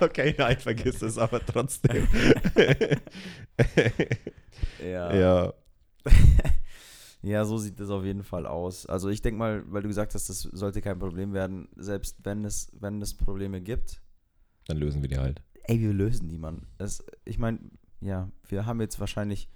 [0.00, 2.06] Okay, nein, vergiss es, aber trotzdem.
[4.82, 5.14] Ja.
[5.14, 5.54] ja,
[7.22, 8.86] Ja, so sieht es auf jeden Fall aus.
[8.86, 12.44] Also ich denke mal, weil du gesagt hast, das sollte kein Problem werden, selbst wenn
[12.44, 14.00] es, wenn es Probleme gibt,
[14.66, 15.42] dann lösen wir die halt.
[15.64, 16.66] ey, wir lösen die, Mann.
[16.78, 17.58] Es, ich meine,
[18.00, 19.48] ja, wir haben jetzt wahrscheinlich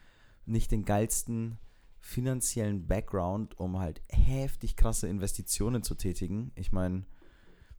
[0.46, 1.58] nicht den geilsten
[2.00, 6.50] finanziellen Background, um halt heftig krasse Investitionen zu tätigen.
[6.56, 7.04] Ich meine,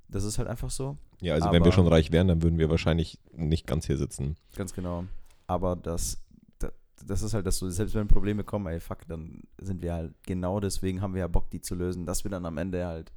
[0.08, 0.98] das ist halt einfach so.
[1.20, 3.98] Ja, also wenn wir Aber- schon reich wären, dann würden wir wahrscheinlich nicht ganz hier
[3.98, 4.38] sitzen.
[4.56, 5.06] Ganz genau.
[5.48, 6.22] Aber das,
[6.60, 6.72] das,
[7.06, 10.14] das ist halt das so, selbst wenn Probleme kommen, ey, fuck, dann sind wir halt,
[10.24, 13.12] genau deswegen haben wir ja Bock, die zu lösen, dass wir dann am Ende halt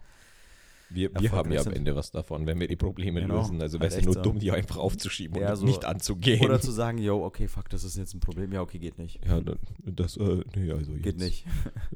[0.89, 1.73] Wir, wir haben ja am.
[1.73, 3.61] Ende was davon, wenn wir die Probleme Genau, lösen.
[3.61, 4.23] Also halt wäre es ja nur so.
[4.23, 6.45] dumm, die einfach aufzuschieben Ja, und so- nicht anzugehen.
[6.45, 8.53] Oder zu sagen, yo, okay, fuck, das ist jetzt ein Problem.
[8.53, 9.19] Ja, okay, geht nicht.
[9.27, 9.41] ja,
[9.85, 11.45] das, äh, nee, also jetzt, Geht nicht.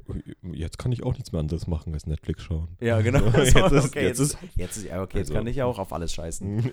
[0.52, 2.68] Jetzt kann ich auch nichts mehr anderes machen als Netflix schauen.
[2.80, 3.24] Ja, genau.
[3.38, 5.66] jetzt, So, ist, okay, jetzt, ist, Jetzt ist, ja, okay, jetzt Also- kann ich ja
[5.66, 6.70] auch auf alles scheißen.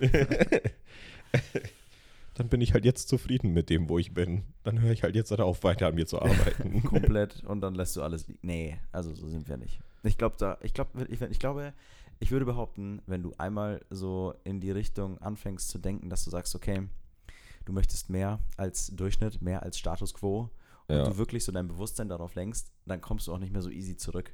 [2.34, 4.42] dann bin ich halt jetzt zufrieden mit dem, wo ich bin.
[4.64, 6.82] Dann höre ich halt jetzt auf, weiter an mir zu arbeiten.
[6.82, 8.38] Komplett und dann lässt du alles liegen.
[8.42, 9.80] Nee, also so sind wir nicht.
[10.02, 11.72] Ich glaube, da, ich glaube, ich, ich glaube,
[12.20, 16.30] ich würde behaupten, wenn du einmal so in die Richtung anfängst zu denken, dass du
[16.30, 16.88] sagst, okay,
[17.64, 20.50] du möchtest mehr als Durchschnitt, mehr als Status quo
[20.86, 21.04] und ja.
[21.04, 23.96] du wirklich so dein Bewusstsein darauf lenkst, dann kommst du auch nicht mehr so easy
[23.96, 24.32] zurück.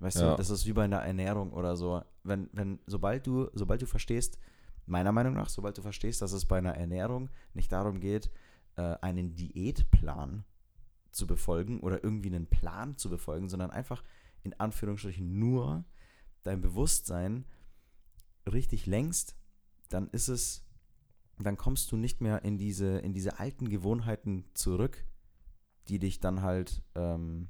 [0.00, 0.32] Weißt Ja.
[0.32, 2.02] du, das ist wie bei einer Ernährung oder so.
[2.24, 4.38] Wenn, wenn, sobald du, sobald du verstehst,
[4.86, 8.30] meiner Meinung nach, sobald du verstehst, dass es bei einer Ernährung nicht darum geht,
[8.76, 10.44] äh, einen Diätplan
[11.10, 14.02] zu befolgen oder irgendwie einen Plan zu befolgen, sondern einfach
[14.44, 15.84] in Anführungsstrichen nur
[16.42, 17.46] dein Bewusstsein
[18.46, 19.36] richtig lenkst,
[19.88, 20.64] dann ist es,
[21.38, 25.04] dann kommst du nicht mehr in diese, in diese alten Gewohnheiten zurück,
[25.88, 27.48] die dich dann halt, ähm,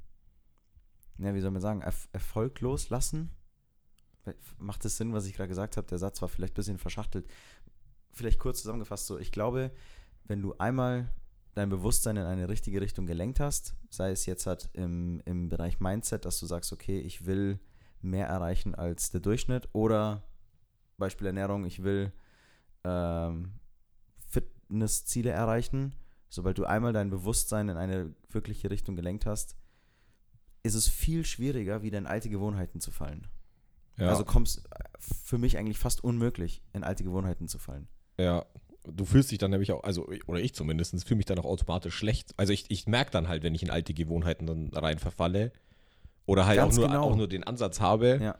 [1.17, 3.29] ja, wie soll man sagen, erf erfolglos lassen.
[4.57, 5.87] Macht es Sinn, was ich gerade gesagt habe?
[5.87, 7.27] Der Satz war vielleicht ein bisschen verschachtelt.
[8.11, 9.71] Vielleicht kurz zusammengefasst so, ich glaube,
[10.23, 11.13] wenn du einmal
[11.55, 15.79] dein Bewusstsein in eine richtige Richtung gelenkt hast, sei es jetzt halt im, im Bereich
[15.79, 17.59] Mindset, dass du sagst, okay, ich will
[18.01, 20.23] mehr erreichen als der Durchschnitt oder
[20.97, 22.11] Beispiel Ernährung, ich will
[22.83, 23.53] ähm,
[24.27, 25.95] Fitnessziele erreichen.
[26.29, 29.55] Sobald du einmal dein Bewusstsein in eine wirkliche Richtung gelenkt hast,
[30.63, 33.27] ist es viel schwieriger, wieder in alte Gewohnheiten zu fallen.
[33.97, 34.09] Ja.
[34.09, 34.67] Also kommst
[34.99, 37.87] für mich eigentlich fast unmöglich, in alte Gewohnheiten zu fallen.
[38.17, 38.45] Ja,
[38.91, 41.95] du fühlst dich dann nämlich auch, also, oder ich zumindest, fühle mich dann auch automatisch
[41.95, 42.33] schlecht.
[42.37, 45.51] Also ich, ich merke dann halt, wenn ich in alte Gewohnheiten dann rein verfalle
[46.25, 47.03] oder halt auch nur, genau.
[47.03, 48.19] auch nur den Ansatz habe.
[48.21, 48.35] Ja.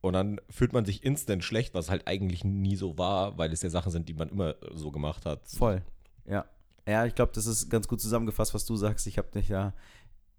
[0.00, 3.62] Und dann fühlt man sich instant schlecht, was halt eigentlich nie so war, weil es
[3.62, 5.48] ja Sachen sind, die man immer so gemacht hat.
[5.48, 5.82] Voll,
[6.24, 6.44] ja.
[6.86, 9.06] Ja, ich glaube, das ist ganz gut zusammengefasst, was du sagst.
[9.06, 9.74] Ich habe dich ja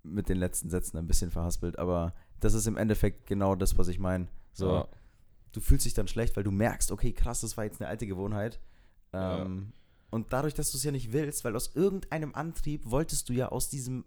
[0.01, 3.87] mit den letzten Sätzen ein bisschen verhaspelt, aber das ist im Endeffekt genau das, was
[3.87, 4.27] ich meine.
[4.53, 4.87] So, ja.
[5.51, 8.07] du fühlst dich dann schlecht, weil du merkst, okay, krass, das war jetzt eine alte
[8.07, 8.59] Gewohnheit
[9.13, 9.79] ähm, ja.
[10.11, 13.49] Und dadurch, dass du es ja nicht willst, weil aus irgendeinem Antrieb wolltest du ja
[13.49, 14.05] aus diesem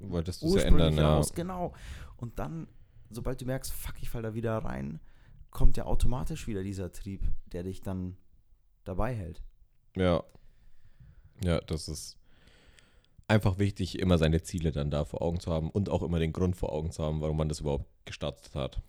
[0.00, 1.20] wolltest du es ändern, ja.
[1.34, 1.74] genau.
[2.16, 2.68] Und dann,
[3.10, 5.00] sobald du merkst, fuck, ich fall da wieder rein,
[5.50, 8.16] kommt ja automatisch wieder dieser Trieb, der dich dann
[8.84, 9.42] dabei hält.
[9.96, 10.22] Ja.
[11.42, 12.18] Ja, das ist
[13.28, 16.32] einfach wichtig, immer seine Ziele dann da vor Augen zu haben und auch immer den
[16.32, 18.80] Grund vor Augen zu haben, warum man das überhaupt gestartet hat.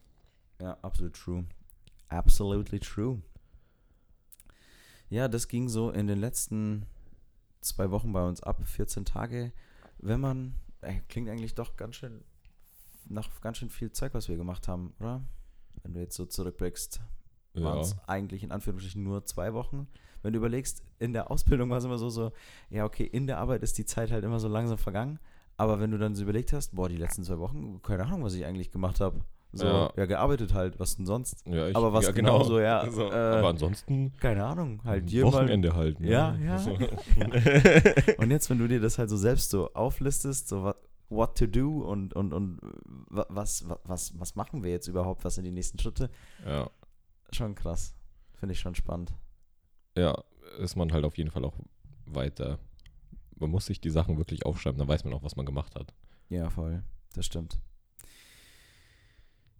[0.62, 1.46] Ja, absolut true.
[2.08, 3.22] Absolutely true.
[5.10, 6.86] Ja, das ging so in den letzten
[7.62, 9.52] zwei Wochen bei uns ab, 14 Tage.
[9.98, 12.24] Wenn man, äh, klingt eigentlich doch ganz schön
[13.10, 15.24] nach ganz schön viel Zeug, was wir gemacht haben, oder?
[15.82, 17.02] Wenn du jetzt so zurückblickst,
[17.54, 17.64] ja.
[17.64, 19.88] waren es eigentlich in Anführungsstrichen nur zwei Wochen.
[20.22, 22.32] Wenn du überlegst, in der Ausbildung war es immer so, so,
[22.70, 25.20] ja, okay, in der Arbeit ist die Zeit halt immer so langsam vergangen.
[25.58, 28.34] Aber wenn du dann so überlegt hast, boah, die letzten zwei Wochen, keine Ahnung, was
[28.34, 29.22] ich eigentlich gemacht habe.
[29.52, 29.92] So, ja.
[29.98, 30.06] ja.
[30.06, 31.44] gearbeitet halt, was denn sonst?
[31.48, 32.44] Ja, ich, aber was ja, genau.
[32.44, 32.82] so, ja.
[32.82, 34.16] Also, äh, aber ansonsten.
[34.18, 36.00] Keine Ahnung, halt hier Wochenende mal, halt.
[36.00, 36.12] Ne?
[36.12, 36.60] Ja, ja.
[36.60, 36.72] So.
[38.18, 40.74] und jetzt, wenn du dir das halt so selbst so auflistest, so
[41.10, 42.60] what to do und, und, und
[43.10, 46.12] was, was, was machen wir jetzt überhaupt, was sind die nächsten Schritte?
[46.46, 46.70] Ja.
[47.32, 47.96] Schon krass.
[48.36, 49.14] Finde ich schon spannend.
[49.98, 50.24] Ja,
[50.60, 51.58] ist man halt auf jeden Fall auch
[52.06, 52.60] weiter.
[53.36, 55.94] Man muss sich die Sachen wirklich aufschreiben, dann weiß man auch, was man gemacht hat.
[56.30, 56.84] Ja, voll.
[57.16, 57.60] Das stimmt.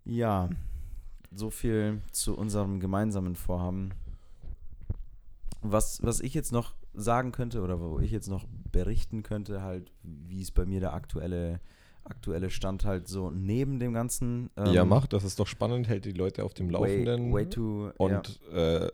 [0.10, 0.50] Ja,
[1.32, 3.92] so viel zu unserem gemeinsamen Vorhaben.
[5.62, 9.92] Was, was ich jetzt noch sagen könnte oder wo ich jetzt noch berichten könnte, halt,
[10.04, 11.60] wie es bei mir der aktuelle,
[12.04, 14.50] aktuelle Stand halt so neben dem Ganzen.
[14.58, 17.32] Ähm, ja, mach, das ist doch spannend, hält die Leute auf dem Laufenden.
[17.32, 18.86] Way, way to, und ja.
[18.86, 18.92] äh,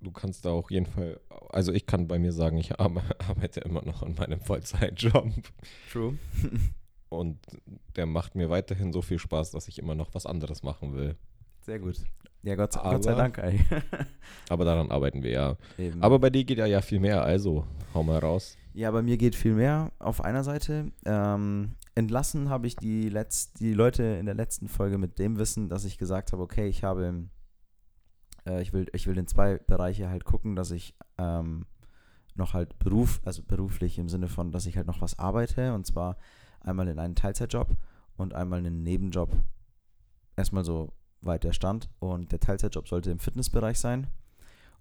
[0.00, 3.84] du kannst da auch jeden Fall, also ich kann bei mir sagen, ich arbeite immer
[3.84, 5.30] noch an meinem Vollzeitjob.
[5.92, 6.18] True.
[7.08, 7.38] Und
[7.94, 11.16] der macht mir weiterhin so viel Spaß, dass ich immer noch was anderes machen will.
[11.60, 11.96] Sehr gut.
[12.42, 13.38] Ja, Gott, aber, Gott sei Dank.
[13.38, 13.60] Ey.
[14.48, 15.56] aber daran arbeiten wir ja.
[15.78, 16.00] Eben.
[16.02, 18.56] Aber bei dir geht ja, ja viel mehr, also hau mal raus.
[18.72, 20.92] Ja, bei mir geht viel mehr auf einer Seite.
[21.04, 25.68] Ähm, entlassen habe ich die, Letz-, die Leute in der letzten Folge mit dem Wissen,
[25.68, 27.24] dass ich gesagt habe, okay, ich habe,
[28.46, 31.66] äh, ich, will, ich will in zwei Bereiche halt gucken, dass ich ähm,
[32.36, 35.86] noch halt Beruf, also beruflich im Sinne von, dass ich halt noch was arbeite und
[35.86, 36.16] zwar
[36.66, 37.76] einmal in einen Teilzeitjob
[38.16, 39.30] und einmal einen Nebenjob.
[40.36, 41.88] Erstmal so weit der Stand.
[41.98, 44.08] Und der Teilzeitjob sollte im Fitnessbereich sein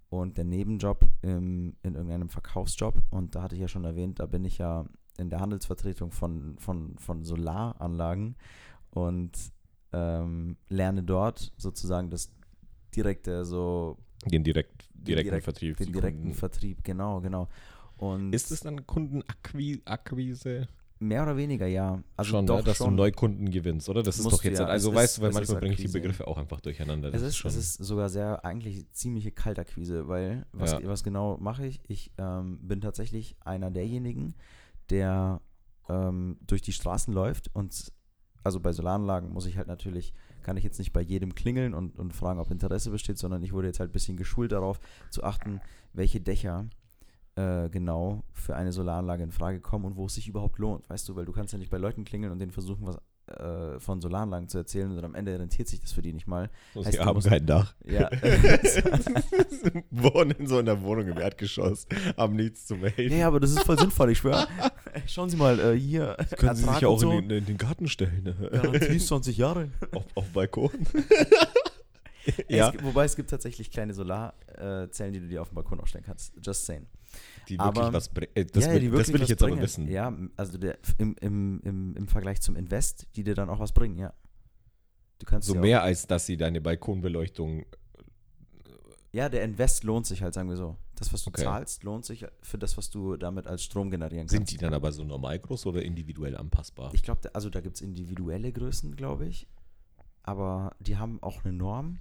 [0.10, 3.02] und der Nebenjob im, in irgendeinem Verkaufsjob.
[3.10, 4.86] Und da hatte ich ja schon erwähnt, da bin ich ja
[5.17, 8.36] in der Handelsvertretung von, von, von Solaranlagen
[8.91, 9.32] und
[9.93, 12.32] ähm, lerne dort sozusagen das
[12.95, 13.98] direkte, so.
[14.26, 15.78] Den direkt, direkten direkt, Vertrieb.
[15.78, 16.34] Den direkten.
[16.34, 17.48] Vertrieb, genau, genau.
[17.98, 20.67] Und ist es dann Kundenakquise?
[21.06, 22.02] Mehr oder weniger, ja.
[22.18, 22.63] Also schon, doch, ne?
[22.63, 22.91] dass schon.
[22.91, 24.02] du Neukunden gewinnst, oder?
[24.02, 26.38] Das ist doch jetzt, ja, also weißt du, weil manchmal bringe ich die Begriffe auch
[26.38, 27.12] einfach durcheinander.
[27.12, 30.80] Das es ist, es ist sogar sehr, eigentlich ziemliche Kaltakquise, weil was, ja.
[30.84, 31.80] was genau mache ich?
[31.88, 34.34] Ich ähm, bin tatsächlich einer derjenigen,
[34.89, 35.41] der
[35.89, 37.94] ähm, durch die Straßen läuft und
[38.44, 40.13] also bei Solaranlagen muss ich halt natürlich,
[40.44, 43.54] kann ich jetzt nicht bei jedem klingeln und, und fragen, ob Interesse besteht, sondern ich
[43.54, 45.62] wurde jetzt halt ein bisschen geschult darauf zu achten,
[45.94, 46.68] welche Dächer
[47.36, 51.08] äh, genau für eine Solaranlage in Frage kommen und wo es sich überhaupt lohnt, weißt
[51.10, 54.02] du, weil du kannst ja nicht bei Leuten klingeln und denen versuchen, was äh, von
[54.02, 56.50] Solaranlagen zu erzählen und am Ende rentiert sich das für die nicht mal.
[56.76, 57.76] heißt, sie haben kein Dach.
[57.84, 58.10] Ja.
[59.89, 63.17] Wohnen in so einer Wohnung im Erdgeschoss, haben nichts zu melden.
[63.17, 64.48] Ja, aber das ist voll sinnvoll, ich schwöre.
[65.08, 66.15] Schauen Sie mal, äh, hier.
[66.17, 67.12] Das können Sie sich auch so.
[67.12, 68.36] in, den, in, den, Garten stellen.
[68.52, 69.69] Garantie 20 Jahre.
[69.91, 70.69] Auf, auf Balkon.
[72.48, 72.67] Ja.
[72.67, 76.06] Es, gibt- wobei es gibt tatsächlich kleine Solarzellen, die du dir auf dem Balkon aufstellen
[76.06, 76.34] kannst.
[76.41, 76.88] Just saying.
[77.49, 78.31] Die wirklich Aber- was bringen.
[78.36, 79.53] Äh, Das, ja, will, das will ich jetzt bringen.
[79.53, 79.88] aber wissen.
[79.88, 83.71] Ja, also der, im, im, im, im Vergleich zum Invest, die dir dann auch was
[83.73, 84.13] bringen, ja.
[85.19, 87.62] Du kannst So mehr als dass sie deine Balkonbeleuchtung.
[87.62, 87.65] Auch,
[89.13, 90.75] ja, der Invest lohnt sich halt, sagen wir so.
[90.95, 91.43] Das, was du Okay.
[91.43, 94.31] zahlst, lohnt sich für das, was du damit als Strom generieren kannst.
[94.31, 96.93] Sind die dann aber so normal groß oder individuell anpassbar?
[96.93, 99.47] Ich glaube, also da gibt es individuelle Größen, glaube ich.
[100.23, 101.99] Aber die haben auch eine Norm.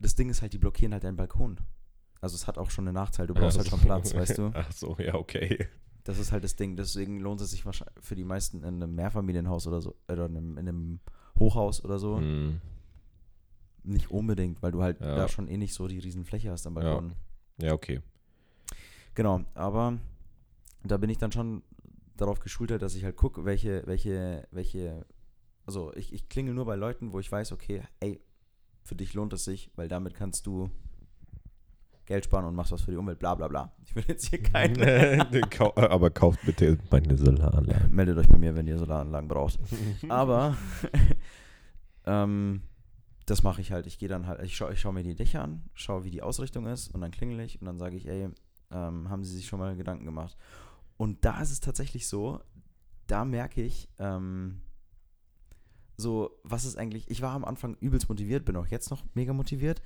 [0.00, 1.58] Das Ding ist halt, die blockieren halt deinen Balkon.
[2.22, 4.50] Also es hat auch schon einen Nachteil, du brauchst halt schon Platz, weißt du?
[4.54, 5.66] Ach so, ja, okay.
[6.04, 6.76] Das ist halt das Ding.
[6.76, 10.36] Deswegen lohnt es sich wahrscheinlich für die meisten in einem Mehrfamilienhaus oder so, oder in
[10.36, 11.00] einem, in einem
[11.38, 12.18] Hochhaus oder so.
[12.18, 12.60] Hm.
[13.82, 15.16] Nicht unbedingt, weil du halt Ja.
[15.16, 17.14] da schon eh nicht so die Riesenfläche hast am Balkon.
[17.60, 18.00] Ja, okay.
[19.14, 19.98] Genau, aber
[20.84, 21.62] da bin ich dann schon
[22.16, 25.04] darauf geschultert, dass ich halt gucke, welche, welche, welche,
[25.66, 28.20] also ich, ich klingel nur bei Leuten, wo ich weiß, okay, ey,
[28.84, 30.70] für dich lohnt es sich, weil damit kannst du
[32.06, 33.72] Geld sparen und machst was für die Umwelt, bla bla bla.
[33.84, 35.28] Ich will jetzt hier keine.
[35.50, 37.88] Kau- aber kauft bitte meine Solaranlage.
[37.88, 39.58] Meldet euch bei mir, wenn ihr Solaranlagen braucht.
[40.08, 40.56] Aber
[42.06, 42.62] ähm,
[43.26, 43.86] das mache ich halt.
[43.86, 46.66] Ich gehe dann halt, ich schaue schau mir die Dächer an, schaue, wie die Ausrichtung
[46.66, 48.28] ist und dann klingel ich und dann sage ich, ey,
[48.72, 50.36] ähm, haben Sie sich schon mal Gedanken gemacht?
[50.96, 52.40] Und da ist es tatsächlich so,
[53.06, 54.60] da merke ich, ähm,
[55.96, 59.32] so, was ist eigentlich, ich war am Anfang übelst motiviert, bin auch jetzt noch mega
[59.32, 59.82] motiviert,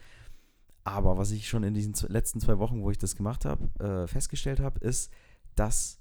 [0.87, 4.07] aber was ich schon in diesen letzten zwei Wochen, wo ich das gemacht habe, äh,
[4.07, 5.13] festgestellt habe, ist,
[5.57, 5.99] dass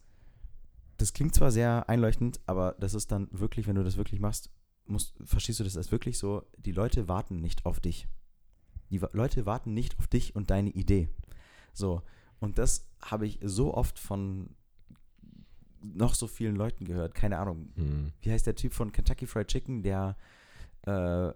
[0.97, 4.51] das klingt zwar sehr einleuchtend, aber das ist dann wirklich, wenn du das wirklich machst,
[4.85, 8.07] musst, verstehst du das als wirklich so, die Leute warten nicht auf dich.
[8.91, 11.09] Die Wa- Leute warten nicht auf dich und deine Idee.
[11.73, 12.03] So,
[12.39, 14.51] und das habe ich so oft von
[15.81, 17.69] noch so vielen Leuten gehört, keine Ahnung.
[17.75, 18.11] Hm.
[18.21, 20.15] Wie heißt der Typ von Kentucky Fried Chicken, der
[20.83, 21.31] äh,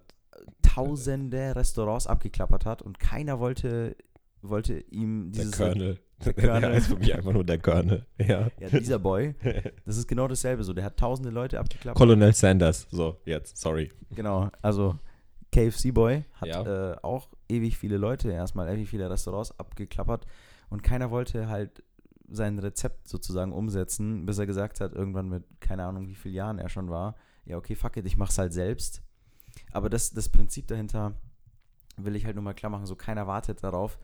[0.74, 3.96] tausende Restaurants abgeklappert hat und keiner wollte,
[4.42, 5.96] wollte ihm Der dieses Colonel.
[6.26, 6.74] der Der, Colonel.
[6.74, 8.06] heißt für mich einfach nur der Colonel.
[8.18, 8.50] Ja.
[8.60, 9.36] ja, dieser Boy,
[9.86, 10.74] das ist genau dasselbe so.
[10.74, 11.98] Der hat tausende Leute abgeklappert.
[11.98, 12.88] Colonel Sanders.
[12.92, 13.90] So, jetzt, sorry.
[14.12, 14.98] Genau, also
[15.54, 16.92] KFC Boy hat Ja.
[16.92, 20.26] äh, auch ewig viele Leute erstmal, ewig viele Restaurants abgeklappert
[20.70, 21.84] und keiner wollte halt
[22.32, 26.60] sein Rezept sozusagen umsetzen, bis er gesagt hat, irgendwann mit keine Ahnung wie vielen Jahren
[26.60, 29.02] er schon war, ja okay, fuck it, ich mach's halt selbst.
[29.72, 31.14] Aber das, das Prinzip dahinter
[31.98, 34.00] will ich halt nur mal klar machen, so keiner wartet darauf,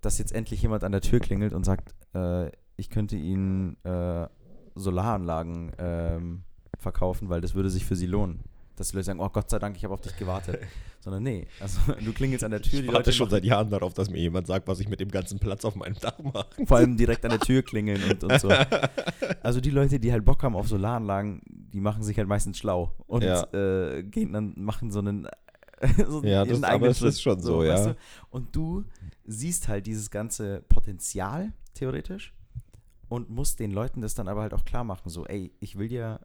[0.00, 4.26] dass jetzt endlich jemand an der Tür klingelt und sagt, äh, ich könnte Ihnen äh,
[4.74, 6.42] Solaranlagen ähm,
[6.78, 8.40] verkaufen, weil das würde sich für Sie lohnen.
[8.80, 10.58] Dass die Leute sagen, oh Gott sei Dank, ich habe auf dich gewartet.
[11.00, 13.44] Sondern nee, also du klingelst an der Tür, Ich die warte Leute schon machen- seit
[13.44, 16.18] Jahren darauf, dass mir jemand sagt, was ich mit dem ganzen Platz auf meinem Dach
[16.22, 16.46] mache.
[16.66, 18.48] vor allem direkt an der Tür klingeln und, und so.
[19.42, 22.94] Also die Leute, die halt Bock haben auf Solaranlagen, die machen sich halt meistens schlau
[23.06, 23.44] und Ja.
[23.52, 25.26] äh, gehen dann, machen so einen,
[26.08, 27.92] so Ja, das- aber es ist schon so, weißt ja.
[27.92, 27.98] Du?
[28.30, 28.84] Und du
[29.24, 32.34] siehst halt dieses ganze Potenzial, theoretisch,
[33.08, 35.88] und musst den Leuten das dann aber halt auch klar machen, so, ey, ich will
[35.88, 36.20] dir,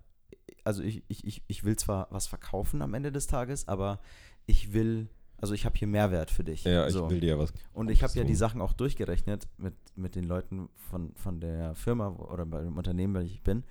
[0.63, 3.99] also ich, ich, ich, ich will zwar was verkaufen am Ende des Tages, aber
[4.45, 5.07] ich will,
[5.37, 6.63] also ich habe hier Mehrwert für dich.
[6.63, 7.09] Ja, ich so.
[7.09, 7.53] will dir was.
[7.73, 11.75] Und ich habe ja die Sachen auch durchgerechnet mit, mit den Leuten von, von der
[11.75, 13.63] Firma oder bei dem Unternehmen, weil ich bin.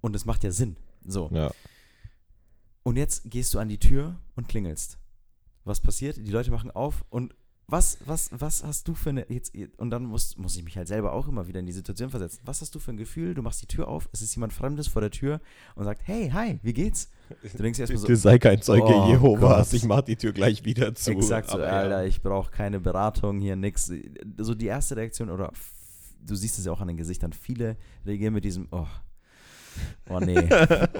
[0.00, 0.76] Und es macht ja Sinn.
[1.04, 1.30] So.
[1.32, 1.50] Ja.
[2.82, 4.98] Und jetzt gehst du an die Tür und klingelst.
[5.64, 6.16] Was passiert?
[6.16, 7.34] Die Leute machen auf und
[7.70, 9.26] was, was, was hast du für eine.
[9.30, 12.10] Jetzt, und dann muss, muss ich mich halt selber auch immer wieder in die Situation
[12.10, 12.40] versetzen.
[12.44, 13.34] Was hast du für ein Gefühl?
[13.34, 15.40] Du machst die Tür auf, es ist jemand Fremdes vor der Tür
[15.76, 17.08] und sagt, hey, hi, wie geht's?
[17.56, 19.70] Du denkst erstmal so, Bitte sei kein Zeuge Oh Jehovas.
[19.70, 19.72] Gott.
[19.74, 21.12] Ich mach die Tür gleich wieder zu.
[21.12, 21.70] Exakt so, Aber.
[21.70, 23.92] Alter, ich brauche keine Beratung hier, nix.
[24.36, 25.52] So die erste Reaktion, oder
[26.26, 28.86] du siehst es ja auch an den Gesichtern, viele reagieren mit diesem, oh,
[30.08, 30.48] oh nee,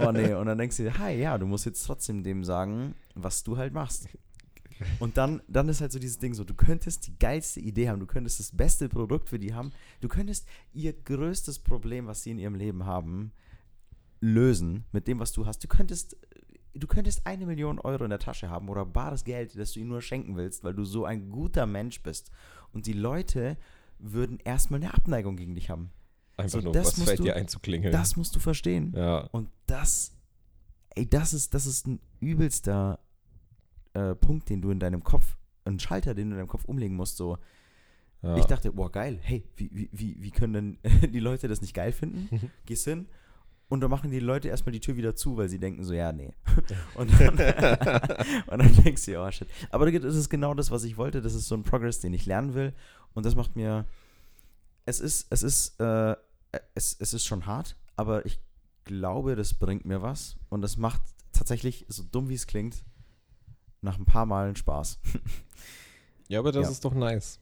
[0.07, 0.33] oh nee.
[0.35, 3.57] Und dann denkst du dir, hi, ja, du musst jetzt trotzdem dem sagen, was du
[3.57, 4.09] halt machst.
[4.99, 8.01] Und dann, dann ist halt so dieses Ding so, du könntest die geilste Idee haben,
[8.01, 12.31] du könntest das beste Produkt für die haben, du könntest ihr größtes Problem, was sie
[12.31, 13.33] in ihrem Leben haben,
[14.21, 15.63] lösen mit dem, was du hast.
[15.65, 16.17] Du könntest,
[16.75, 19.89] du könntest eine Million Euro in der Tasche haben oder bares Geld, das du ihnen
[19.89, 22.31] nur schenken willst, weil du so ein guter Mensch bist.
[22.73, 23.57] Und die Leute
[23.99, 25.91] würden erstmal eine Abneigung gegen dich haben.
[26.37, 27.93] Einfach nur, das was musst fällt du- dir ein zu klingeln?
[27.93, 28.93] Das musst du verstehen.
[28.97, 29.21] ja.
[29.33, 30.13] Und das,
[30.95, 32.99] ey, das ist, das ist ein übelster
[33.95, 36.97] äh, Punkt, den du in deinem Kopf, ein Schalter, den du in deinem Kopf umlegen
[36.97, 37.17] musst.
[37.17, 37.39] So,
[38.23, 38.37] ja.
[38.37, 41.75] ich dachte, boah, geil, hey, wie, wie, wie, wie können denn die Leute das nicht
[41.75, 42.51] geil finden?
[42.67, 43.07] Gehst hin
[43.71, 46.13] und dann machen die Leute erstmal die Tür wieder zu, weil sie denken so, ja,
[46.13, 46.35] nee.
[46.97, 47.35] Und dann,
[48.49, 49.49] und dann denkst du, oh shit.
[49.71, 51.23] Aber das ist genau das, was ich wollte.
[51.23, 52.75] Das ist so ein Progress, den ich lernen will.
[53.15, 53.87] Und das macht mir,
[54.87, 56.17] es ist, es ist, äh,
[56.75, 58.41] es, es ist schon hart, aber ich
[58.85, 60.37] glaube, das bringt mir was.
[60.49, 61.01] Und das macht
[61.33, 62.83] tatsächlich, so dumm wie es klingt,
[63.83, 64.99] nach ein paar Malen Spaß.
[66.29, 66.71] Ja, aber das Ja.
[66.71, 67.41] ist doch nice.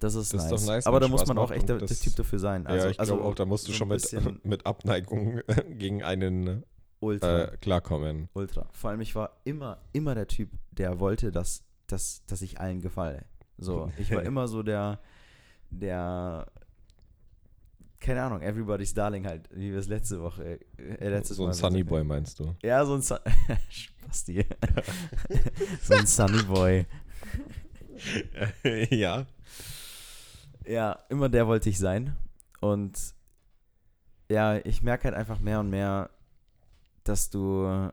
[0.00, 0.60] Das ist, Das ist nice.
[0.60, 2.66] doch nice, aber da muss man auch echt der, das- Typ dafür sein.
[2.66, 4.02] Also, ja, ich also glaube auch, da musst du schon mit,
[4.44, 6.64] mit Abneigung gegen einen
[6.98, 7.44] Ultra.
[7.44, 8.28] äh, klarkommen.
[8.34, 8.66] Ultra.
[8.72, 12.80] Vor allem, ich war immer, immer der Typ, der wollte, dass, dass, dass ich allen
[12.80, 13.24] gefalle.
[13.56, 14.98] So, ich war immer so der,
[15.70, 16.48] der,
[18.04, 21.54] keine Ahnung, everybody's darling halt, wie wir es letzte Woche, äh, letztes so ein Mal
[21.54, 22.54] Sunny gesagt Boy meinst du?
[22.62, 23.18] Ja, so ein Sun
[23.70, 24.44] Spasti.
[25.82, 26.86] so ein Sunny Boy.
[28.90, 29.26] ja.
[30.66, 32.16] Ja, immer der wollte ich sein.
[32.60, 33.14] Und
[34.30, 36.10] ja, ich merke halt einfach mehr und mehr,
[37.04, 37.90] dass du,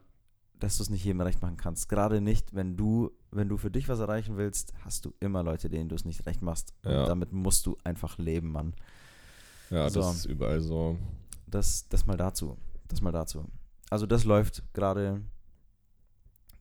[0.59, 1.89] dass du es nicht jedem recht machen kannst.
[1.89, 5.69] Gerade nicht, wenn du, wenn du für dich was erreichen willst, hast du immer Leute,
[5.69, 6.73] denen du es nicht recht machst.
[6.83, 7.05] Und Ja.
[7.05, 8.73] damit musst du einfach leben, Mann.
[9.71, 10.01] Ja, So.
[10.01, 10.97] das ist überall so.
[11.47, 12.57] Das, das mal dazu.
[12.87, 13.45] Das mal dazu.
[13.89, 15.21] Also das läuft gerade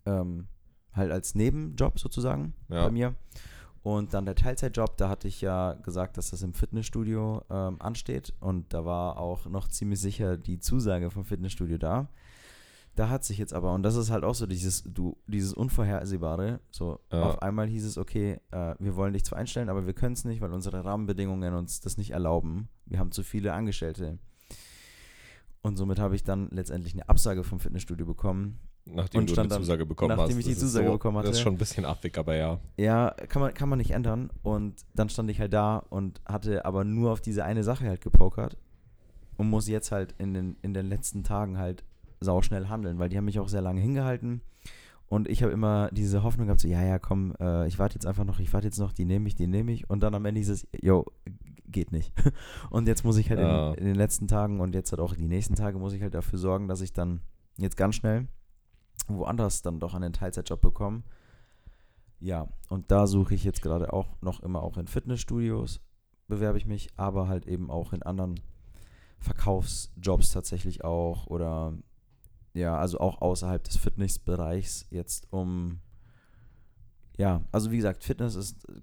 [0.06, 0.46] ähm,
[0.92, 2.86] halt als Nebenjob sozusagen Ja.
[2.86, 3.14] bei mir.
[3.82, 8.34] Und dann der Teilzeitjob, da hatte ich ja gesagt, dass das im Fitnessstudio ähm, ansteht.
[8.40, 12.08] Und da war auch noch ziemlich sicher die Zusage vom Fitnessstudio da.
[12.96, 16.60] Da hat sich jetzt aber, und das ist halt auch so dieses, du, dieses Unvorhersehbare,
[16.70, 17.22] so Ja.
[17.22, 20.24] auf einmal hieß es, okay, äh, wir wollen dich zwar einstellen, aber wir können es
[20.24, 22.68] nicht, weil unsere Rahmenbedingungen uns das nicht erlauben.
[22.86, 24.18] Wir haben zu viele Angestellte.
[25.62, 28.58] Und somit habe ich dann letztendlich eine Absage vom Fitnessstudio bekommen.
[28.86, 30.38] Nachdem du die Zusage bekommen nachdem hast.
[30.38, 31.42] ich die das ist Zusage bekommen Das ist hatte.
[31.44, 32.58] schon ein bisschen affig, aber ja.
[32.78, 34.30] Ja, kann man, kann man nicht ändern.
[34.42, 38.00] Und dann stand ich halt da und hatte aber nur auf diese eine Sache halt
[38.00, 38.56] gepokert
[39.36, 41.84] und muss jetzt halt in den, in den letzten Tagen halt
[42.20, 44.42] sauschnell handeln, weil die haben mich auch sehr lange hingehalten.
[45.08, 48.06] Und ich habe immer diese Hoffnung gehabt, so, ja, ja, komm, äh, ich warte jetzt
[48.06, 49.90] einfach noch, ich warte jetzt noch, die nehme ich, die nehme ich.
[49.90, 51.04] Und dann am Ende hieß es, yo,
[51.66, 52.12] geht nicht.
[52.70, 53.70] Und jetzt muss ich halt Ja.
[53.72, 56.14] in, in den letzten Tagen und jetzt halt auch die nächsten Tage muss ich halt
[56.14, 57.20] dafür sorgen, dass ich dann
[57.58, 58.28] jetzt ganz schnell
[59.08, 61.02] woanders dann doch einen Teilzeitjob bekomme.
[62.20, 65.80] Ja, und da suche ich jetzt gerade auch noch immer auch in Fitnessstudios,
[66.28, 68.38] bewerbe ich mich, aber halt eben auch in anderen
[69.20, 71.74] Verkaufsjobs tatsächlich auch oder
[72.54, 75.80] ja, also auch außerhalb des Fitnessbereichs jetzt um
[77.16, 78.80] ja, also wie gesagt, Fitness ist äh,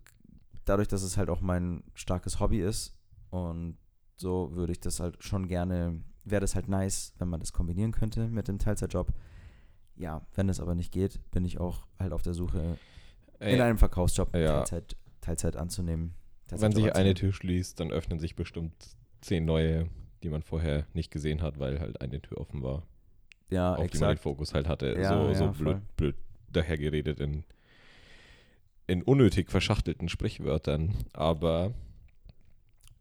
[0.66, 2.96] dadurch, dass es halt auch mein starkes Hobby ist
[3.32, 3.78] und
[4.16, 7.92] so würde ich das halt schon gerne, wäre das halt nice, wenn man das kombinieren
[7.92, 9.12] könnte mit dem Teilzeitjob.
[9.96, 12.78] Ja, wenn es aber nicht geht, bin ich auch halt auf der Suche
[13.40, 14.58] in Ey, einem Verkaufsjob Ja.
[14.60, 16.14] Teilzeit, Teilzeit anzunehmen.
[16.50, 17.14] wenn Teilzeitjob sich eine.
[17.16, 18.74] Tür schließt, dann öffnen sich bestimmt
[19.22, 19.90] zehn neue,
[20.22, 22.84] die man vorher nicht gesehen hat, weil halt eine Tür offen war.
[23.50, 24.20] Ja, auf die man den exakt.
[24.22, 24.96] Fokus halt hatte.
[25.00, 26.16] Ja, so ja, so blöd, blöd
[26.52, 27.44] dahergeredet in,
[28.88, 30.94] in unnötig verschachtelten Sprichwörtern.
[31.14, 31.74] Aber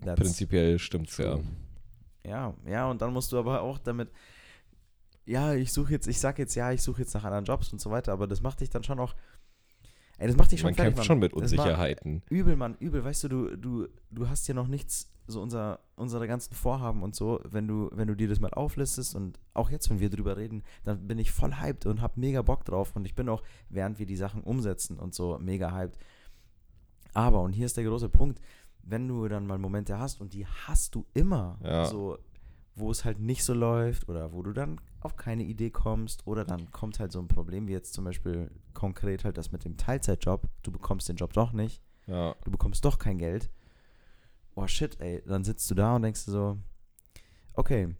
[0.04, 1.34] That's prinzipiell stimmt's ja.
[1.34, 1.44] true.
[2.24, 4.10] Ja, ja, und dann musst du aber auch damit,
[5.26, 7.80] ja, ich suche jetzt, ich sag jetzt, ja, ich suche jetzt nach anderen Jobs und
[7.80, 9.14] so weiter, aber das macht dich dann schon auch,
[10.18, 11.06] ey, das macht dich schon Man fertig, kämpft Mann.
[11.06, 12.22] schon mit Unsicherheiten.
[12.28, 16.26] Übel, Mann, übel, weißt du, du, du, du hast ja noch nichts, so unser, unsere
[16.28, 19.90] ganzen Vorhaben und so, wenn du, wenn du dir das mal auflistest und auch jetzt,
[19.90, 23.04] wenn wir drüber reden, dann bin ich voll hyped und hab mega Bock drauf und
[23.06, 25.98] ich bin auch, während wir die Sachen umsetzen und so, mega hyped.
[27.14, 28.40] Aber, und hier ist der große Punkt,
[28.82, 31.86] wenn du dann mal Momente hast und die hast du immer, Ja.
[31.86, 32.18] so,
[32.74, 36.44] wo es halt nicht so läuft oder wo du dann auf keine Idee kommst oder
[36.44, 39.76] dann kommt halt so ein Problem, wie jetzt zum Beispiel konkret halt das mit dem
[39.78, 42.34] Teilzeitjob, du bekommst den Job doch nicht, Ja.
[42.44, 43.50] du bekommst doch kein Geld.
[44.56, 45.22] Oh shit, ey.
[45.26, 46.58] Dann sitzt du da und denkst dir so,
[47.54, 47.94] okay,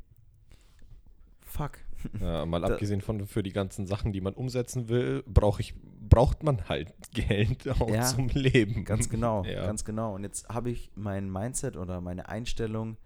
[1.43, 1.73] fuck.
[2.21, 5.75] Ja, mal Da- abgesehen von für die ganzen Sachen, die man umsetzen will, brauch ich,
[5.83, 8.85] braucht man halt Geld auch Ja, zum Leben.
[8.85, 9.67] Ganz genau, Ja.
[9.67, 10.15] ganz genau.
[10.15, 12.97] Und jetzt habe ich mein Mindset oder meine Einstellung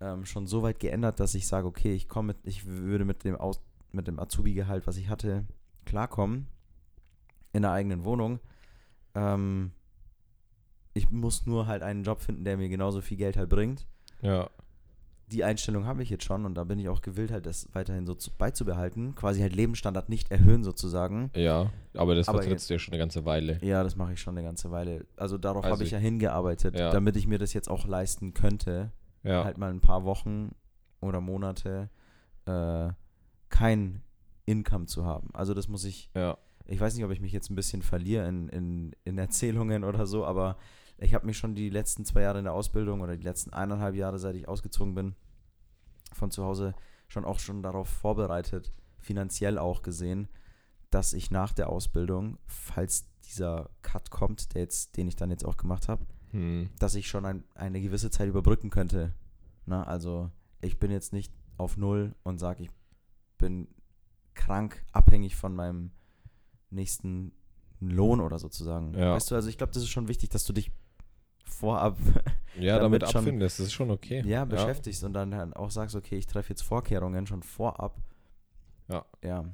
[0.00, 3.24] ähm, schon so weit geändert, dass ich sage, okay, ich komme mit, ich würde mit
[3.24, 5.44] dem Aus, mit dem Azubi-Gehalt, was ich hatte,
[5.84, 6.46] klarkommen
[7.52, 8.40] in der eigenen Wohnung.
[9.14, 9.72] Ähm,
[10.94, 13.86] ich muss nur halt einen Job finden, der mir genauso viel Geld halt bringt.
[14.20, 14.48] Ja.
[15.28, 18.04] die Einstellung habe ich jetzt schon und da bin ich auch gewillt, halt das weiterhin
[18.06, 19.14] so zu, beizubehalten.
[19.14, 21.30] Quasi halt Lebensstandard nicht erhöhen sozusagen.
[21.34, 23.58] Ja, aber das vertrittst du ja schon eine ganze Weile.
[23.64, 25.06] Ja, das mache ich schon eine ganze Weile.
[25.16, 26.90] Also darauf Also habe ich ich- ja hingearbeitet, Ja.
[26.90, 28.92] damit ich mir das jetzt auch leisten könnte,
[29.24, 29.42] Ja.
[29.44, 30.50] halt mal ein paar Wochen
[31.00, 31.88] oder Monate
[32.44, 32.90] äh,
[33.48, 34.02] kein
[34.44, 35.30] Income zu haben.
[35.32, 36.36] Also das muss ich, Ja.
[36.66, 40.04] ich weiß nicht, ob ich mich jetzt ein bisschen verliere in, in, in Erzählungen oder
[40.06, 40.56] so, aber
[41.02, 43.94] ich habe mich schon die letzten zwei Jahre in der Ausbildung oder die letzten eineinhalb
[43.94, 45.14] Jahre, seit ich ausgezogen bin,
[46.12, 46.74] von zu Hause
[47.08, 50.28] schon auch schon darauf vorbereitet, finanziell auch gesehen,
[50.90, 55.44] dass ich nach der Ausbildung, falls dieser Cut kommt, der jetzt, den ich dann jetzt
[55.44, 56.70] auch gemacht habe, Hm.
[56.78, 59.12] dass ich schon ein, eine gewisse Zeit überbrücken könnte.
[59.66, 60.30] Na, also
[60.62, 62.70] ich bin jetzt nicht auf Null und sage, ich
[63.36, 63.68] bin
[64.34, 65.90] krank, abhängig von meinem
[66.70, 67.32] nächsten
[67.80, 68.94] Lohn oder sozusagen.
[68.94, 69.14] Ja.
[69.14, 70.72] Weißt du, also ich glaube, das ist schon wichtig, dass du dich
[71.44, 71.98] vorab
[72.58, 74.22] Ja, Damit damit, schon- abfindest, das ist schon okay.
[74.26, 77.96] ja, beschäftigst und dann halt auch sagst, okay, ich treffe jetzt Vorkehrungen schon vorab.
[78.88, 79.04] Ja.
[79.22, 79.44] Ja.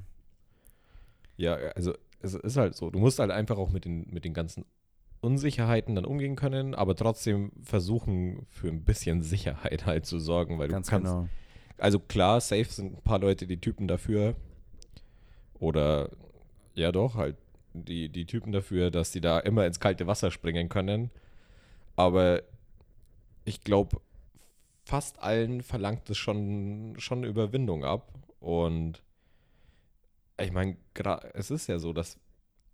[1.37, 2.89] Ja, also es ist halt so.
[2.89, 4.65] Du musst halt einfach auch mit den, mit den ganzen
[5.21, 10.67] Unsicherheiten dann umgehen können, aber trotzdem versuchen, für ein bisschen Sicherheit halt zu sorgen, weil
[10.67, 11.05] Ganz du kannst.
[11.13, 11.29] genau.
[11.77, 14.35] Also klar, safe sind ein paar Leute die Typen dafür.
[15.59, 16.09] Oder
[16.73, 17.37] ja doch, halt
[17.73, 21.09] die, die Typen dafür, dass die da immer ins kalte Wasser springen können.
[21.99, 22.43] Aber
[23.43, 23.99] ich glaube,
[24.85, 28.13] fast allen verlangt es schon, schon Überwindung ab.
[28.39, 29.03] Und
[30.39, 30.77] ich meine,
[31.33, 32.17] es ist ja so, dass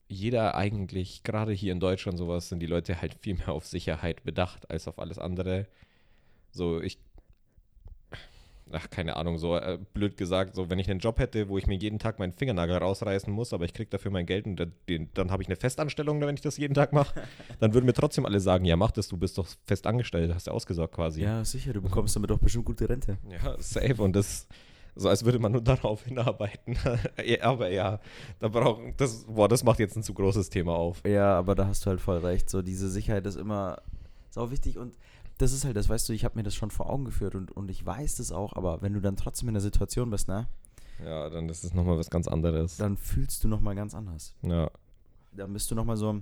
[0.08, 4.24] jeder eigentlich, gerade hier in Deutschland sowas, sind die Leute halt viel mehr auf Sicherheit
[4.24, 5.66] bedacht als auf alles andere.
[6.52, 7.00] So, ich,
[8.72, 11.68] ach, keine Ahnung, so äh, blöd gesagt, so, wenn ich einen Job hätte, wo ich
[11.68, 14.74] mir jeden Tag meinen Fingernagel rausreißen muss, aber ich kriege dafür mein Geld und dann,
[14.90, 17.22] den, dann habe ich eine Festanstellung, wenn ich das jeden Tag mache,
[17.60, 20.48] dann würden mir trotzdem alle sagen, ja, mach das, du bist doch fest angestellt, hast
[20.48, 21.22] ja ausgesorgt quasi.
[21.22, 23.18] Ja, sicher, du bekommst damit doch bestimmt gute Rente.
[23.30, 24.02] Ja, safe.
[24.02, 24.48] Und das,
[24.96, 26.78] so als würde man nur darauf hinarbeiten.
[27.42, 28.00] Aber ja,
[28.40, 31.02] da braucht, das, boah, das macht jetzt ein zu großes Thema auf.
[31.06, 32.50] Ja, aber da hast du halt voll recht.
[32.50, 33.82] So, diese Sicherheit ist immer
[34.30, 34.98] sau wichtig und
[35.38, 37.52] das ist halt das, weißt du, ich habe mir das schon vor Augen geführt und,
[37.52, 40.48] und ich weiß das auch, aber wenn du dann trotzdem in der Situation bist, ne,
[41.04, 42.78] Ja, dann ist es nochmal was ganz anderes.
[42.78, 44.34] dann fühlst du nochmal ganz anders.
[44.44, 44.70] Ja,
[45.34, 46.22] Dann bist du nochmal so,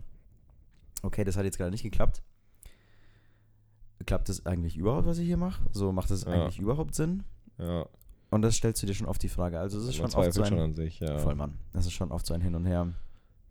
[1.03, 2.22] okay, das hat jetzt gerade nicht geklappt.
[4.05, 5.61] Klappt das eigentlich überhaupt, was ich hier mache?
[5.72, 6.32] So, macht das Ja.
[6.32, 7.24] eigentlich überhaupt Sinn?
[7.57, 7.86] ja.
[8.32, 9.59] Und das stellst du dir schon oft die Frage.
[9.59, 11.20] Also es ist Man schon oft so ein, schon an sich, ja.
[11.20, 12.91] voll Mann, das ist schon oft so ein Hin und Her.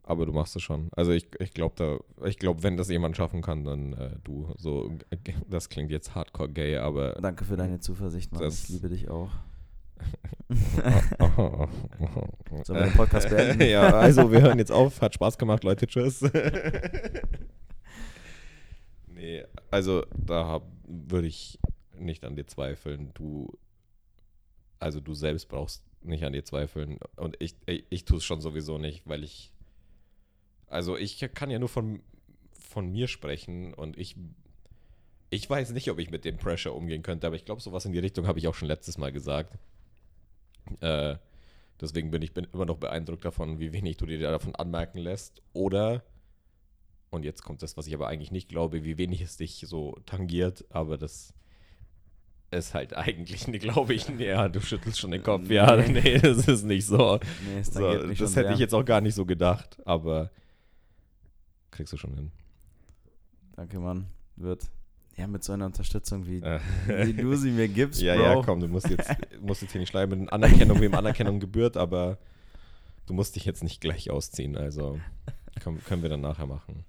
[0.05, 0.88] Aber du machst es schon.
[0.96, 4.53] Also ich, ich glaube da, ich glaube, wenn das jemand schaffen kann, dann äh, du.
[4.57, 4.98] So,
[5.48, 8.48] das klingt jetzt hardcore gay, aber Danke für deine Zuversicht, Mann.
[8.48, 9.30] Ich liebe dich auch.
[10.48, 11.68] Sollen
[12.64, 13.62] Sollen wir den Podcast beenden?
[13.68, 15.00] ja, also wir hören jetzt auf.
[15.00, 15.86] Hat Spaß gemacht, Leute.
[15.86, 16.22] Tschüss.
[19.07, 21.59] nee, also da würde ich
[21.96, 23.11] nicht an dir zweifeln.
[23.14, 23.57] Du,
[24.78, 26.98] also du selbst brauchst nicht an dir zweifeln.
[27.16, 29.53] Und ich, ich, ich tue es schon sowieso nicht, weil ich,
[30.73, 32.03] also ich kann ja nur von,
[32.53, 34.16] von mir sprechen und ich,
[35.31, 37.93] ich weiß nicht, ob ich mit dem Pressure umgehen könnte, aber ich glaube, sowas in
[37.93, 39.59] die Richtung habe ich auch schon letztes Mal gesagt.
[40.81, 41.16] Äh,
[41.81, 45.43] deswegen bin ich bin immer noch beeindruckt davon, wie wenig du dir davon anmerken lässt.
[45.53, 46.03] Oder,
[47.11, 49.99] und jetzt kommt das, was ich aber eigentlich nicht glaube, wie wenig es dich so
[50.07, 51.35] tangiert, aber das
[52.51, 55.51] ist halt eigentlich, glaube ich, ja, du schüttelst schon den Kopf.
[55.51, 56.18] Ja, Nee.
[56.23, 57.18] das ist nicht so.
[57.45, 60.31] Nee, es so das hätte ich jetzt auch gar nicht so gedacht, aber
[61.73, 62.31] kriegst du schon hin.
[63.57, 64.07] Danke, Mann.
[64.37, 64.70] Wird.
[65.16, 68.23] Ja, mit so einer Unterstützung, wie, wie du sie mir gibst, ja, Bro.
[68.23, 69.11] ja, komm, du musst jetzt,
[69.41, 72.18] musst jetzt hier nicht schreiben mit Anerkennung, wem Anerkennung gebührt, aber
[73.07, 74.99] du musst dich jetzt nicht gleich ausziehen, also
[75.62, 76.85] komm, können wir dann nachher machen.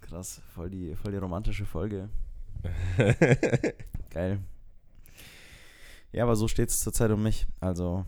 [0.00, 2.08] Krass, voll die, voll die romantische Folge.
[4.10, 4.38] Geil.
[6.12, 7.46] Ja, aber so steht es zurzeit um mich.
[7.58, 8.04] Also,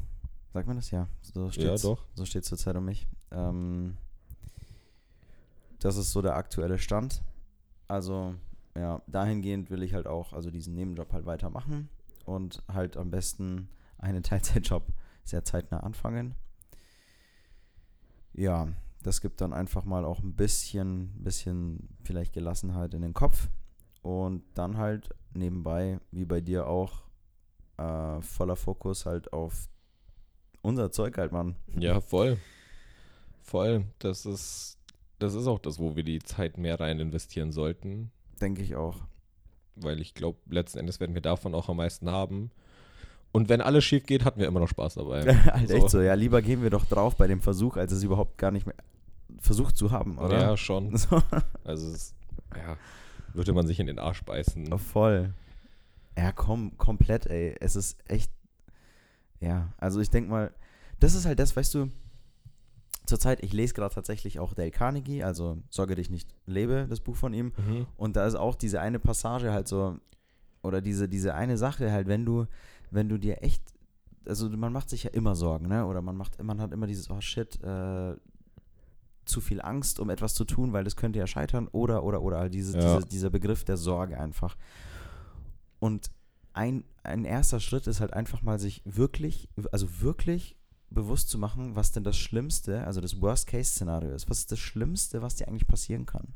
[0.53, 0.93] sagt man das?
[0.93, 1.09] Ja.
[1.21, 2.05] So ja, steht's, doch.
[2.15, 3.09] So steht es zurzeit um mich.
[3.33, 3.97] Ähm,
[5.81, 7.23] das ist so der aktuelle Stand.
[7.87, 8.35] Also,
[8.77, 11.89] ja, dahingehend will ich halt auch, also diesen Nebenjob halt weitermachen
[12.25, 13.69] und halt am besten
[13.99, 14.85] einen Teilzeitjob
[15.25, 16.35] sehr zeitnah anfangen.
[18.33, 18.69] Ja,
[19.03, 23.49] das gibt dann einfach mal auch ein bisschen, bisschen vielleicht Gelassenheit in den Kopf
[24.03, 27.03] und dann halt nebenbei, wie bei dir auch,
[27.77, 29.69] äh, voller Fokus halt auf
[30.63, 31.57] unser Zeug halt, Mann.
[31.79, 32.39] Ja, voll.
[33.43, 33.85] Voll.
[33.99, 34.78] Das ist,
[35.19, 38.11] das ist auch das, wo wir die Zeit mehr rein investieren sollten,
[38.41, 38.97] Denke ich auch.
[39.77, 42.51] weil ich glaube, letzten Endes werden wir davon auch am meisten haben.
[43.33, 45.23] Und wenn alles schief geht, hatten wir immer noch Spaß dabei.
[45.53, 48.39] halt echt so, ja, lieber gehen wir doch drauf bei dem Versuch, als es überhaupt
[48.39, 48.77] gar nicht mehr
[49.41, 50.41] versucht zu haben, oder?
[50.41, 50.97] Ja, schon.
[50.97, 51.23] So,
[51.65, 52.15] Also, es,
[52.57, 52.77] ja,
[53.35, 54.77] würde man sich in den Arsch beißen.
[54.79, 55.35] voll.
[56.17, 57.55] Ja, komm, komplett, ey.
[57.61, 58.31] Es ist echt.
[59.41, 60.53] Ja, also ich denke mal,
[60.99, 61.91] das ist halt das, weißt du,
[63.09, 67.17] zurzeit, ich lese gerade tatsächlich auch Dale Carnegie, also Sorge dich nicht lebe, das Buch
[67.17, 67.53] von ihm.
[67.57, 67.87] Mhm.
[67.97, 69.99] Und da ist auch diese eine Passage halt so,
[70.63, 72.47] oder diese, diese eine Sache halt, wenn du,
[72.91, 73.63] wenn du dir echt,
[74.27, 75.87] also man macht sich ja immer Sorgen, ne?
[75.87, 78.15] Oder man macht, man hat immer dieses, oh shit, äh,
[79.25, 82.39] zu viel Angst, um etwas zu tun, weil das könnte ja scheitern, oder, oder, oder,
[82.39, 82.97] halt diese, Ja.
[82.97, 84.57] diese, dieser Begriff der Sorge einfach.
[85.79, 86.11] Und
[86.53, 90.57] ein, ein erster Schritt ist halt einfach mal sich wirklich, also wirklich
[90.91, 94.31] bewusst zu machen, was denn das Schlimmste, also das Worst-Case-Szenario ist.
[94.31, 96.35] Was ist das Schlimmste, was dir eigentlich passieren kann?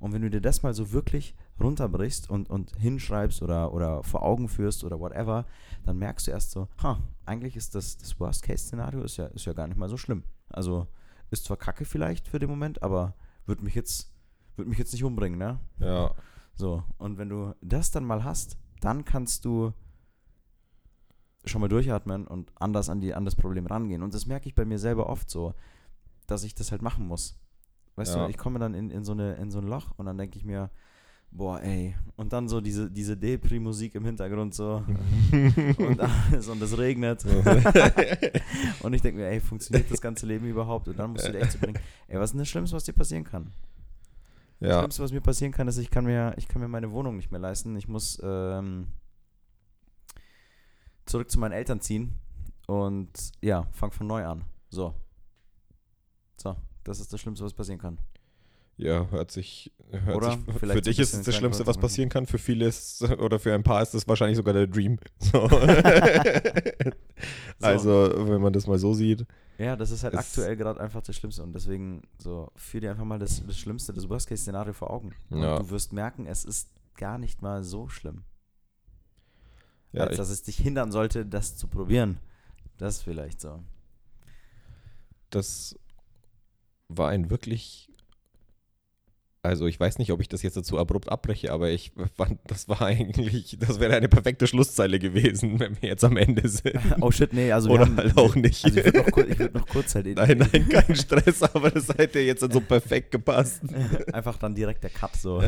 [0.00, 4.22] Und wenn du dir das mal so wirklich runterbrichst und, und hinschreibst oder, oder vor
[4.22, 5.44] Augen führst oder whatever,
[5.84, 9.52] dann merkst du erst so, ha, eigentlich ist das, das Worst-Case-Szenario ist ja, ist ja
[9.54, 10.22] gar nicht mal so schlimm.
[10.48, 10.86] Also
[11.30, 13.14] Ist zwar kacke vielleicht für den Moment, aber
[13.46, 14.12] wird mich jetzt,
[14.56, 15.58] wird mich jetzt nicht umbringen, ne?
[15.78, 16.14] Ja.
[16.54, 19.72] So, und wenn du das dann mal hast, dann kannst du
[21.44, 24.02] schon mal durchatmen und anders an, die, an das Problem rangehen.
[24.02, 25.54] Und das merke ich bei mir selber oft so,
[26.26, 27.38] dass ich das halt machen muss.
[27.96, 28.24] Weißt Ja.
[28.24, 30.36] du, ich komme dann in, in, so eine, in so ein Loch und dann denke
[30.38, 30.70] ich mir,
[31.30, 31.94] boah, ey.
[32.16, 34.82] Und dann so diese, diese Depri-Musik im Hintergrund so
[35.78, 37.24] und alles und es regnet.
[38.80, 40.88] und ich denke mir, ey, funktioniert das ganze Leben überhaupt?
[40.88, 41.78] Und dann musst du dir echt so bringen,
[42.08, 43.50] ey, was ist denn das Schlimmste, was dir passieren kann?
[44.60, 44.78] Das ja.
[44.80, 47.30] Schlimmste, was mir passieren kann, ist, ich kann mir, ich kann mir meine Wohnung nicht
[47.30, 47.76] mehr leisten.
[47.76, 48.88] Ich muss ähm,
[51.08, 52.14] zurück zu meinen Eltern ziehen
[52.66, 54.44] und ja, fang von neu an.
[54.70, 54.94] So.
[56.36, 57.98] So, das ist das Schlimmste, was passieren kann.
[58.76, 59.72] Ja, hört sich.
[59.90, 62.26] Hört Oder sich für dich ist es das Schlimmste, was passieren kann.
[62.26, 64.98] Für viele ist, oder für ein paar ist das wahrscheinlich sogar der Dream.
[67.60, 67.66] So.
[67.66, 69.26] Also, wenn man das mal so sieht.
[69.58, 72.92] Ja, das ist halt Es- aktuell gerade einfach das Schlimmste und deswegen so, führ dir
[72.92, 75.12] einfach mal das, das Schlimmste, das Worst-Case-Szenario vor Augen.
[75.30, 75.58] Und Ja.
[75.58, 78.22] du wirst merken, es ist gar nicht mal so schlimm.
[79.92, 82.18] Ja, als dass es dich hindern sollte, das zu probieren.
[82.78, 83.62] Das vielleicht so.
[85.30, 85.76] das
[86.88, 87.84] war ein wirklich.
[89.40, 92.68] Also, ich weiß nicht, ob ich das jetzt dazu abrupt abbreche, aber ich fand, das
[92.68, 96.74] war eigentlich, das wäre eine perfekte Schlusszeile gewesen, wenn wir jetzt am Ende sind.
[97.00, 98.64] Oh shit, nee, also wir Oder haben, halt auch nicht.
[98.64, 101.70] Also ich würde noch, kur- ich würd noch kurz halt nein, nein, kein Stress, aber
[101.70, 103.62] das hätte jetzt so perfekt gepasst.
[104.12, 105.40] einfach dann direkt der Cut so.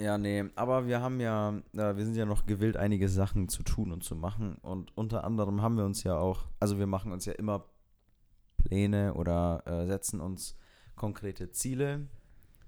[0.00, 3.64] Ja, nee, aber wir haben ja, äh, wir sind ja noch gewillt, einige Sachen zu
[3.64, 4.54] tun und zu machen.
[4.62, 7.64] Und unter anderem haben wir uns ja auch, also wir machen uns ja immer
[8.58, 10.56] Pläne oder äh, setzen uns
[10.94, 12.06] konkrete Ziele.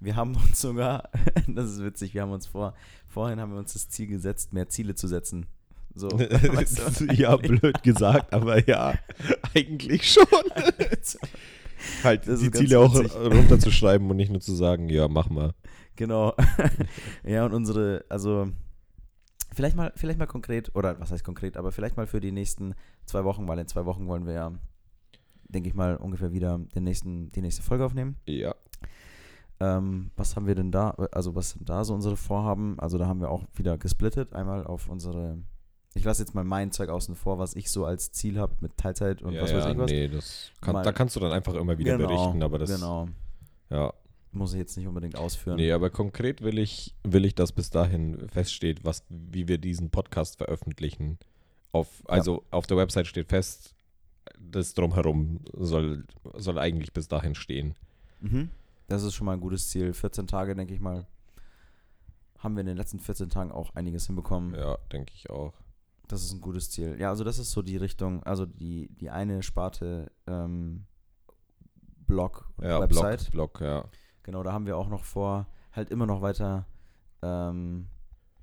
[0.01, 1.11] Wir haben uns sogar,
[1.47, 2.75] das ist witzig, wir haben uns vor,
[3.07, 5.47] vorhin haben wir uns das Ziel gesetzt, mehr Ziele zu setzen.
[5.95, 7.13] So, weißt du?
[7.13, 8.95] ja, blöd gesagt, aber ja,
[9.55, 10.27] eigentlich schon.
[12.05, 13.15] halt Das die Ziele auch witzig.
[13.17, 15.53] runterzuschreiben und nicht nur zu sagen, ja, mach mal.
[15.97, 16.35] Genau.
[17.25, 18.49] ja, und unsere, also
[19.53, 22.75] vielleicht mal, vielleicht mal konkret, oder was heißt konkret, aber vielleicht mal für die nächsten
[23.05, 24.53] zwei Wochen, weil in zwei Wochen wollen wir ja,
[25.49, 28.17] denke ich mal, ungefähr wieder den nächsten, die nächste Folge aufnehmen.
[28.27, 28.55] Ja.
[29.61, 32.81] Ähm, was haben wir denn da, also was sind da so unsere Vorhaben?
[32.81, 35.39] Also da haben wir auch wieder gesplittet, einmal auf unsere,
[35.95, 38.77] ich lasse jetzt mal mein Zeug außen vor, was ich so als Ziel habe mit
[38.77, 39.91] Teilzeit und ja, was ja, weiß ich was.
[39.91, 43.09] nee, das kann, Mal- da kannst du dann einfach immer wieder berichten, aber das, Genau,
[43.71, 43.93] ja.
[44.33, 45.57] muss ich jetzt nicht unbedingt ausführen.
[45.57, 49.91] Nee, aber konkret will ich, will ich, dass bis dahin feststeht, was, wie wir diesen
[49.91, 51.19] Podcast veröffentlichen.
[51.73, 53.75] Auf, also auf der Website steht fest,
[54.39, 57.75] das drumherum soll, soll eigentlich bis dahin stehen.
[58.21, 58.51] Mhm.
[58.89, 59.93] Das ist schon mal ein gutes Ziel.
[59.93, 61.07] 14 Tage, denke ich mal,
[62.39, 64.55] haben wir in den letzten 14 Tagen auch einiges hinbekommen.
[64.55, 65.53] Ja, denke ich auch.
[66.11, 66.97] Das ist ein gutes Ziel.
[66.99, 70.87] Ja, also das ist so die Richtung, also die, die eine Sparte ähm,
[72.07, 73.31] Blog und Ja, Website.
[73.31, 73.85] Blog, Blog, ja.
[74.25, 76.67] Genau, da haben wir auch noch vor, halt immer noch weiter
[77.23, 77.87] ähm,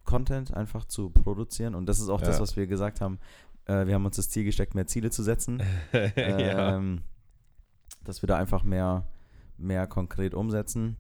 [0.06, 1.76] Content einfach zu produzieren.
[1.76, 2.42] Und das ist auch das, Ja.
[2.42, 3.20] was wir gesagt haben.
[3.66, 5.62] Äh, wir haben uns das Ziel gesteckt, mehr Ziele zu setzen.
[5.94, 6.78] ja.
[6.78, 7.02] ähm,
[8.06, 9.10] dass wir da einfach mehr,
[9.58, 10.96] mehr konkret umsetzen.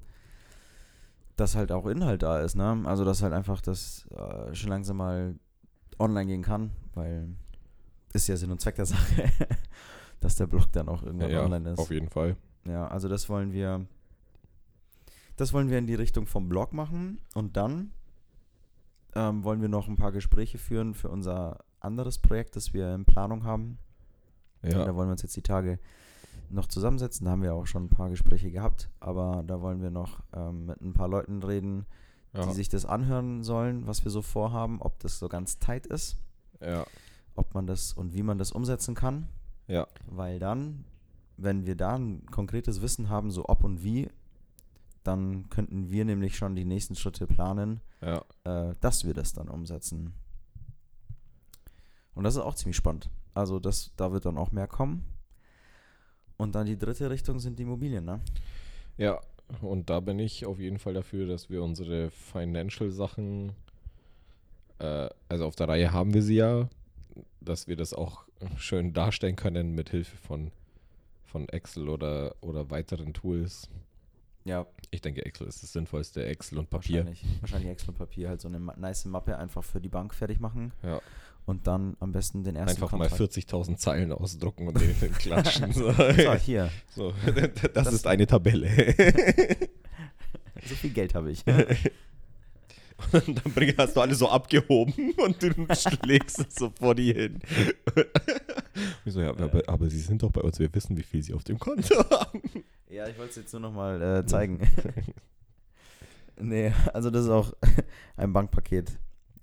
[1.38, 2.82] Dass halt auch Inhalt da ist, ne?
[2.84, 5.36] Also dass halt einfach das äh, schon langsam mal
[6.00, 7.30] online gehen kann, weil
[8.14, 9.30] ist ja Sinn und Zweck der Sache,
[10.20, 11.80] dass der Blog dann auch irgendwann ja, online ist.
[11.80, 12.36] auf jeden Fall.
[12.66, 13.86] Ja, also das wollen wir,
[15.36, 17.92] das wollen wir in die Richtung vom Blog machen und dann
[19.16, 23.06] ähm, wollen wir noch ein paar Gespräche führen für unser anderes Projekt, das wir in
[23.06, 23.78] Planung haben.
[24.64, 25.80] Ja, Da wollen wir uns jetzt die Tage
[26.50, 27.26] noch zusammensetzen.
[27.26, 30.66] Da haben wir auch schon ein paar Gespräche gehabt, aber da wollen wir noch ähm,
[30.66, 31.86] mit ein paar Leuten reden,
[32.38, 35.86] ja, die sich das anhören sollen, was wir so vorhaben, ob das so ganz tight
[35.88, 36.18] ist,
[36.62, 36.86] ja,
[37.36, 39.28] ob man das und wie man das umsetzen kann.
[39.68, 40.86] ja, Weil dann,
[41.38, 44.10] wenn wir da ein konkretes Wissen haben, so ob und wie,
[45.04, 48.24] dann könnten wir nämlich schon die nächsten Schritte planen, ja.
[48.44, 50.14] äh, dass wir das dann umsetzen.
[52.14, 53.10] Und das ist auch ziemlich spannend.
[53.34, 55.06] Also das, da wird dann auch mehr kommen.
[56.36, 58.20] Und dann die dritte Richtung sind die Immobilien, ne?
[58.98, 59.22] Ja,
[59.62, 63.54] und da bin ich auf jeden Fall dafür, dass wir unsere Financial-Sachen,
[64.80, 66.70] äh, also auf der Reihe haben wir sie ja,
[67.42, 68.26] dass wir das auch
[68.58, 70.52] schön darstellen können mit Hilfe von,
[71.26, 73.70] von Excel oder, oder weiteren Tools.
[74.44, 77.00] Ja, Ich denke, Excel ist das sinnvollste, Excel und Papier.
[77.00, 77.26] wahrscheinlich.
[77.42, 80.72] Wahrscheinlich Excel und Papier, halt so eine nice Mappe einfach für die Bank fertig machen
[80.84, 81.02] Ja,
[81.48, 83.34] und dann am besten den ersten einfach mal Kontrakt.
[83.34, 85.72] 40.000 Zeilen ausdrucken und den, den klatschen.
[85.74, 85.92] So.
[85.92, 88.70] So, hier, So, das, Das- ist eine Tabelle.
[90.66, 91.44] so viel Geld habe ich.
[93.14, 97.14] Und dann bring, hast du alle so abgehoben und du schlägst es so vor die
[97.14, 97.40] hin.
[99.06, 101.34] Ich so, ja, aber, aber sie sind doch bei uns, wir wissen, wie viel sie
[101.34, 102.42] auf dem Konto haben.
[102.90, 104.68] Ja, ich wollte es jetzt nur nochmal äh, zeigen.
[106.40, 107.54] nee, also das ist auch
[108.18, 108.98] ein Bankpaket,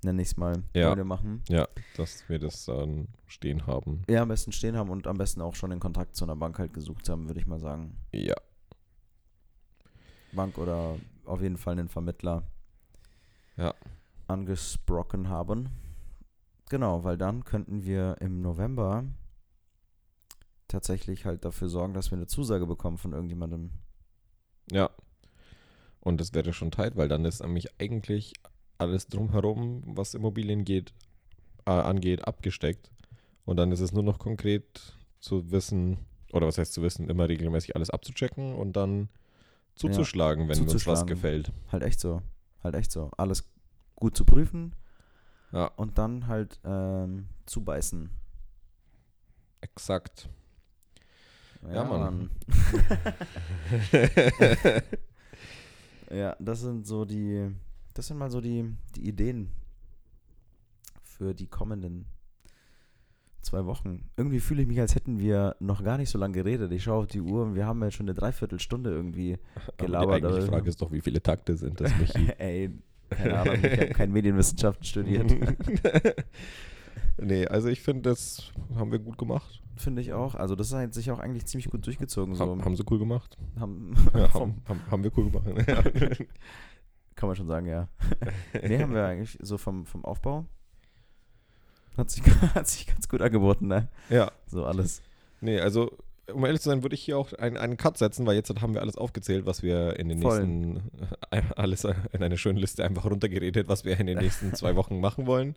[0.05, 0.96] nenne ich es mal, Ja.
[0.96, 1.42] wir machen.
[1.48, 4.02] Ja, dass wir das dann stehen haben.
[4.09, 6.59] Ja, am besten stehen haben und am besten auch schon den Kontakt zu einer Bank
[6.59, 7.96] halt gesucht haben, würde ich mal sagen.
[8.12, 8.34] Ja.
[10.32, 12.42] Bank oder auf jeden Fall einen Vermittler
[13.57, 13.74] Ja.
[14.26, 15.68] angesprochen haben.
[16.70, 19.05] Genau, weil dann könnten wir im November
[20.68, 23.70] tatsächlich halt dafür sorgen, dass wir eine Zusage bekommen von irgendjemandem.
[24.72, 24.90] Ja.
[26.00, 28.32] Und das wäre schon tight, weil dann ist nämlich eigentlich
[28.79, 30.93] alles drumherum, was Immobilien geht,
[31.66, 32.91] äh, angeht, abgesteckt.
[33.45, 35.99] Und dann ist es nur noch konkret zu wissen,
[36.33, 39.09] oder was heißt zu wissen, immer regelmäßig alles abzuchecken und dann
[39.75, 41.53] zuzuschlagen, wenn uns was gefällt.
[41.70, 42.22] Halt echt so.
[42.62, 43.11] Halt echt so.
[43.16, 43.45] Alles
[43.97, 44.75] gut zu prüfen
[45.53, 48.11] Ja, und dann halt ähm, zubeißen.
[49.61, 50.29] exakt.
[51.72, 52.31] Ja, Mann.
[56.11, 57.51] ja, das sind so die,
[57.95, 59.51] das sind mal so die, die Ideen
[61.03, 62.07] für die kommenden
[63.42, 64.09] zwei Wochen.
[64.16, 66.72] Irgendwie fühle ich mich, als hätten wir noch gar nicht so lange geredet.
[66.72, 69.84] Ich schaue auf die Uhr und wir haben jetzt schon eine Dreiviertelstunde irgendwie Aber die
[69.84, 70.24] gelabert.
[70.24, 72.30] aber- Frage ist doch, wie viele Takte sind das, Michi?
[72.38, 72.70] Ey,
[73.11, 75.30] keine Ahnung, ich habe kein Medienwissenschaften studiert.
[77.18, 79.62] nee, also ich finde, das haben wir gut gemacht.
[79.76, 80.34] Finde ich auch.
[80.36, 82.34] Also das hat sich auch eigentlich ziemlich gut durchgezogen.
[82.34, 82.45] So.
[82.45, 83.36] Haben, haben sie cool gemacht.
[83.59, 85.47] Haben, Ja, haben, haben, haben wir cool gemacht.
[87.16, 87.88] Kann man schon sagen, ja.
[88.62, 90.46] nee, haben wir eigentlich so vom, vom Aufbau.
[91.96, 92.22] Hat sich,
[92.54, 93.88] hat sich ganz gut angeboten, ne?
[94.10, 94.30] ja.
[94.46, 95.00] So alles.
[95.40, 95.96] Nee, also
[96.32, 98.72] um ehrlich zu sein, würde ich hier auch einen, einen Cut setzen, weil jetzt haben
[98.74, 100.46] wir alles aufgezählt, was wir in den Voll.
[100.46, 100.90] nächsten,
[101.56, 105.26] alles in eine schöne Liste einfach runtergeredet, was wir in den nächsten zwei Wochen machen
[105.26, 105.54] wollen.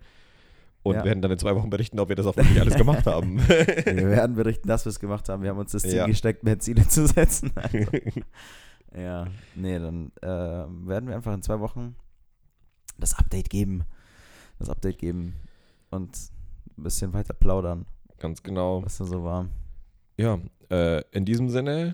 [0.84, 1.04] Und Ja.
[1.06, 3.40] werden dann in zwei Wochen berichten, ob wir das auch wirklich alles gemacht haben.
[3.48, 5.42] Wir werden berichten, dass wir es gemacht haben.
[5.44, 6.06] Wir haben uns das Ziel Ja.
[6.06, 7.52] gesteckt, mehr Ziele zu setzen.
[7.56, 7.78] Also,
[8.96, 9.26] ja,
[9.56, 11.96] nee, dann äh, werden wir einfach in zwei Wochen
[12.98, 13.84] das Update geben.
[14.60, 15.36] Das Update geben
[15.92, 16.18] und
[16.78, 17.86] ein bisschen weiter plaudern,
[18.20, 18.84] Ganz genau.
[18.84, 19.48] was da so war.
[20.18, 21.94] Ja, äh, in diesem Sinne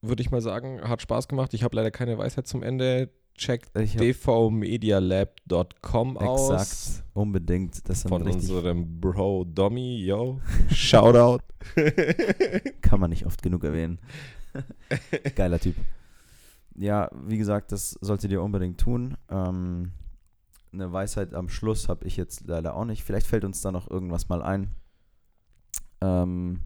[0.00, 1.52] würde ich mal sagen, hat Spaß gemacht.
[1.54, 3.10] Ich habe leider keine Weisheit zum Ende.
[3.34, 6.50] Checkt dvmedialab.com aus.
[6.50, 7.88] Exakt, unbedingt.
[7.88, 10.38] Das sind Von unserem Bro Dommy, yo.
[10.70, 11.42] Shoutout.
[12.82, 13.98] kann man nicht oft genug erwähnen.
[15.34, 15.76] Geiler Typ.
[16.74, 19.16] Ja, wie gesagt, das solltet ihr unbedingt tun.
[19.28, 19.92] Ähm,
[20.72, 23.04] eine Weisheit am Schluss habe ich jetzt leider auch nicht.
[23.04, 24.74] Vielleicht fällt uns da noch irgendwas mal ein.
[26.00, 26.60] Ähm,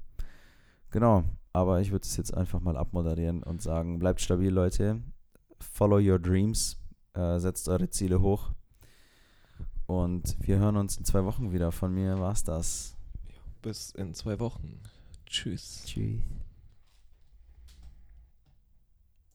[0.91, 5.03] genau, aber ich würde es jetzt einfach mal abmoderieren und sagen, bleibt stabil, Leute.
[5.59, 6.77] Follow your dreams.
[7.15, 8.51] Äh, setzt eure Ziele hoch.
[9.87, 11.73] Und wir hören uns in zwei Wochen wieder.
[11.73, 12.97] Von mir war's das.
[13.63, 14.81] Bis in zwei Wochen.
[15.27, 15.83] Tschüss.
[15.87, 16.21] Tschüss.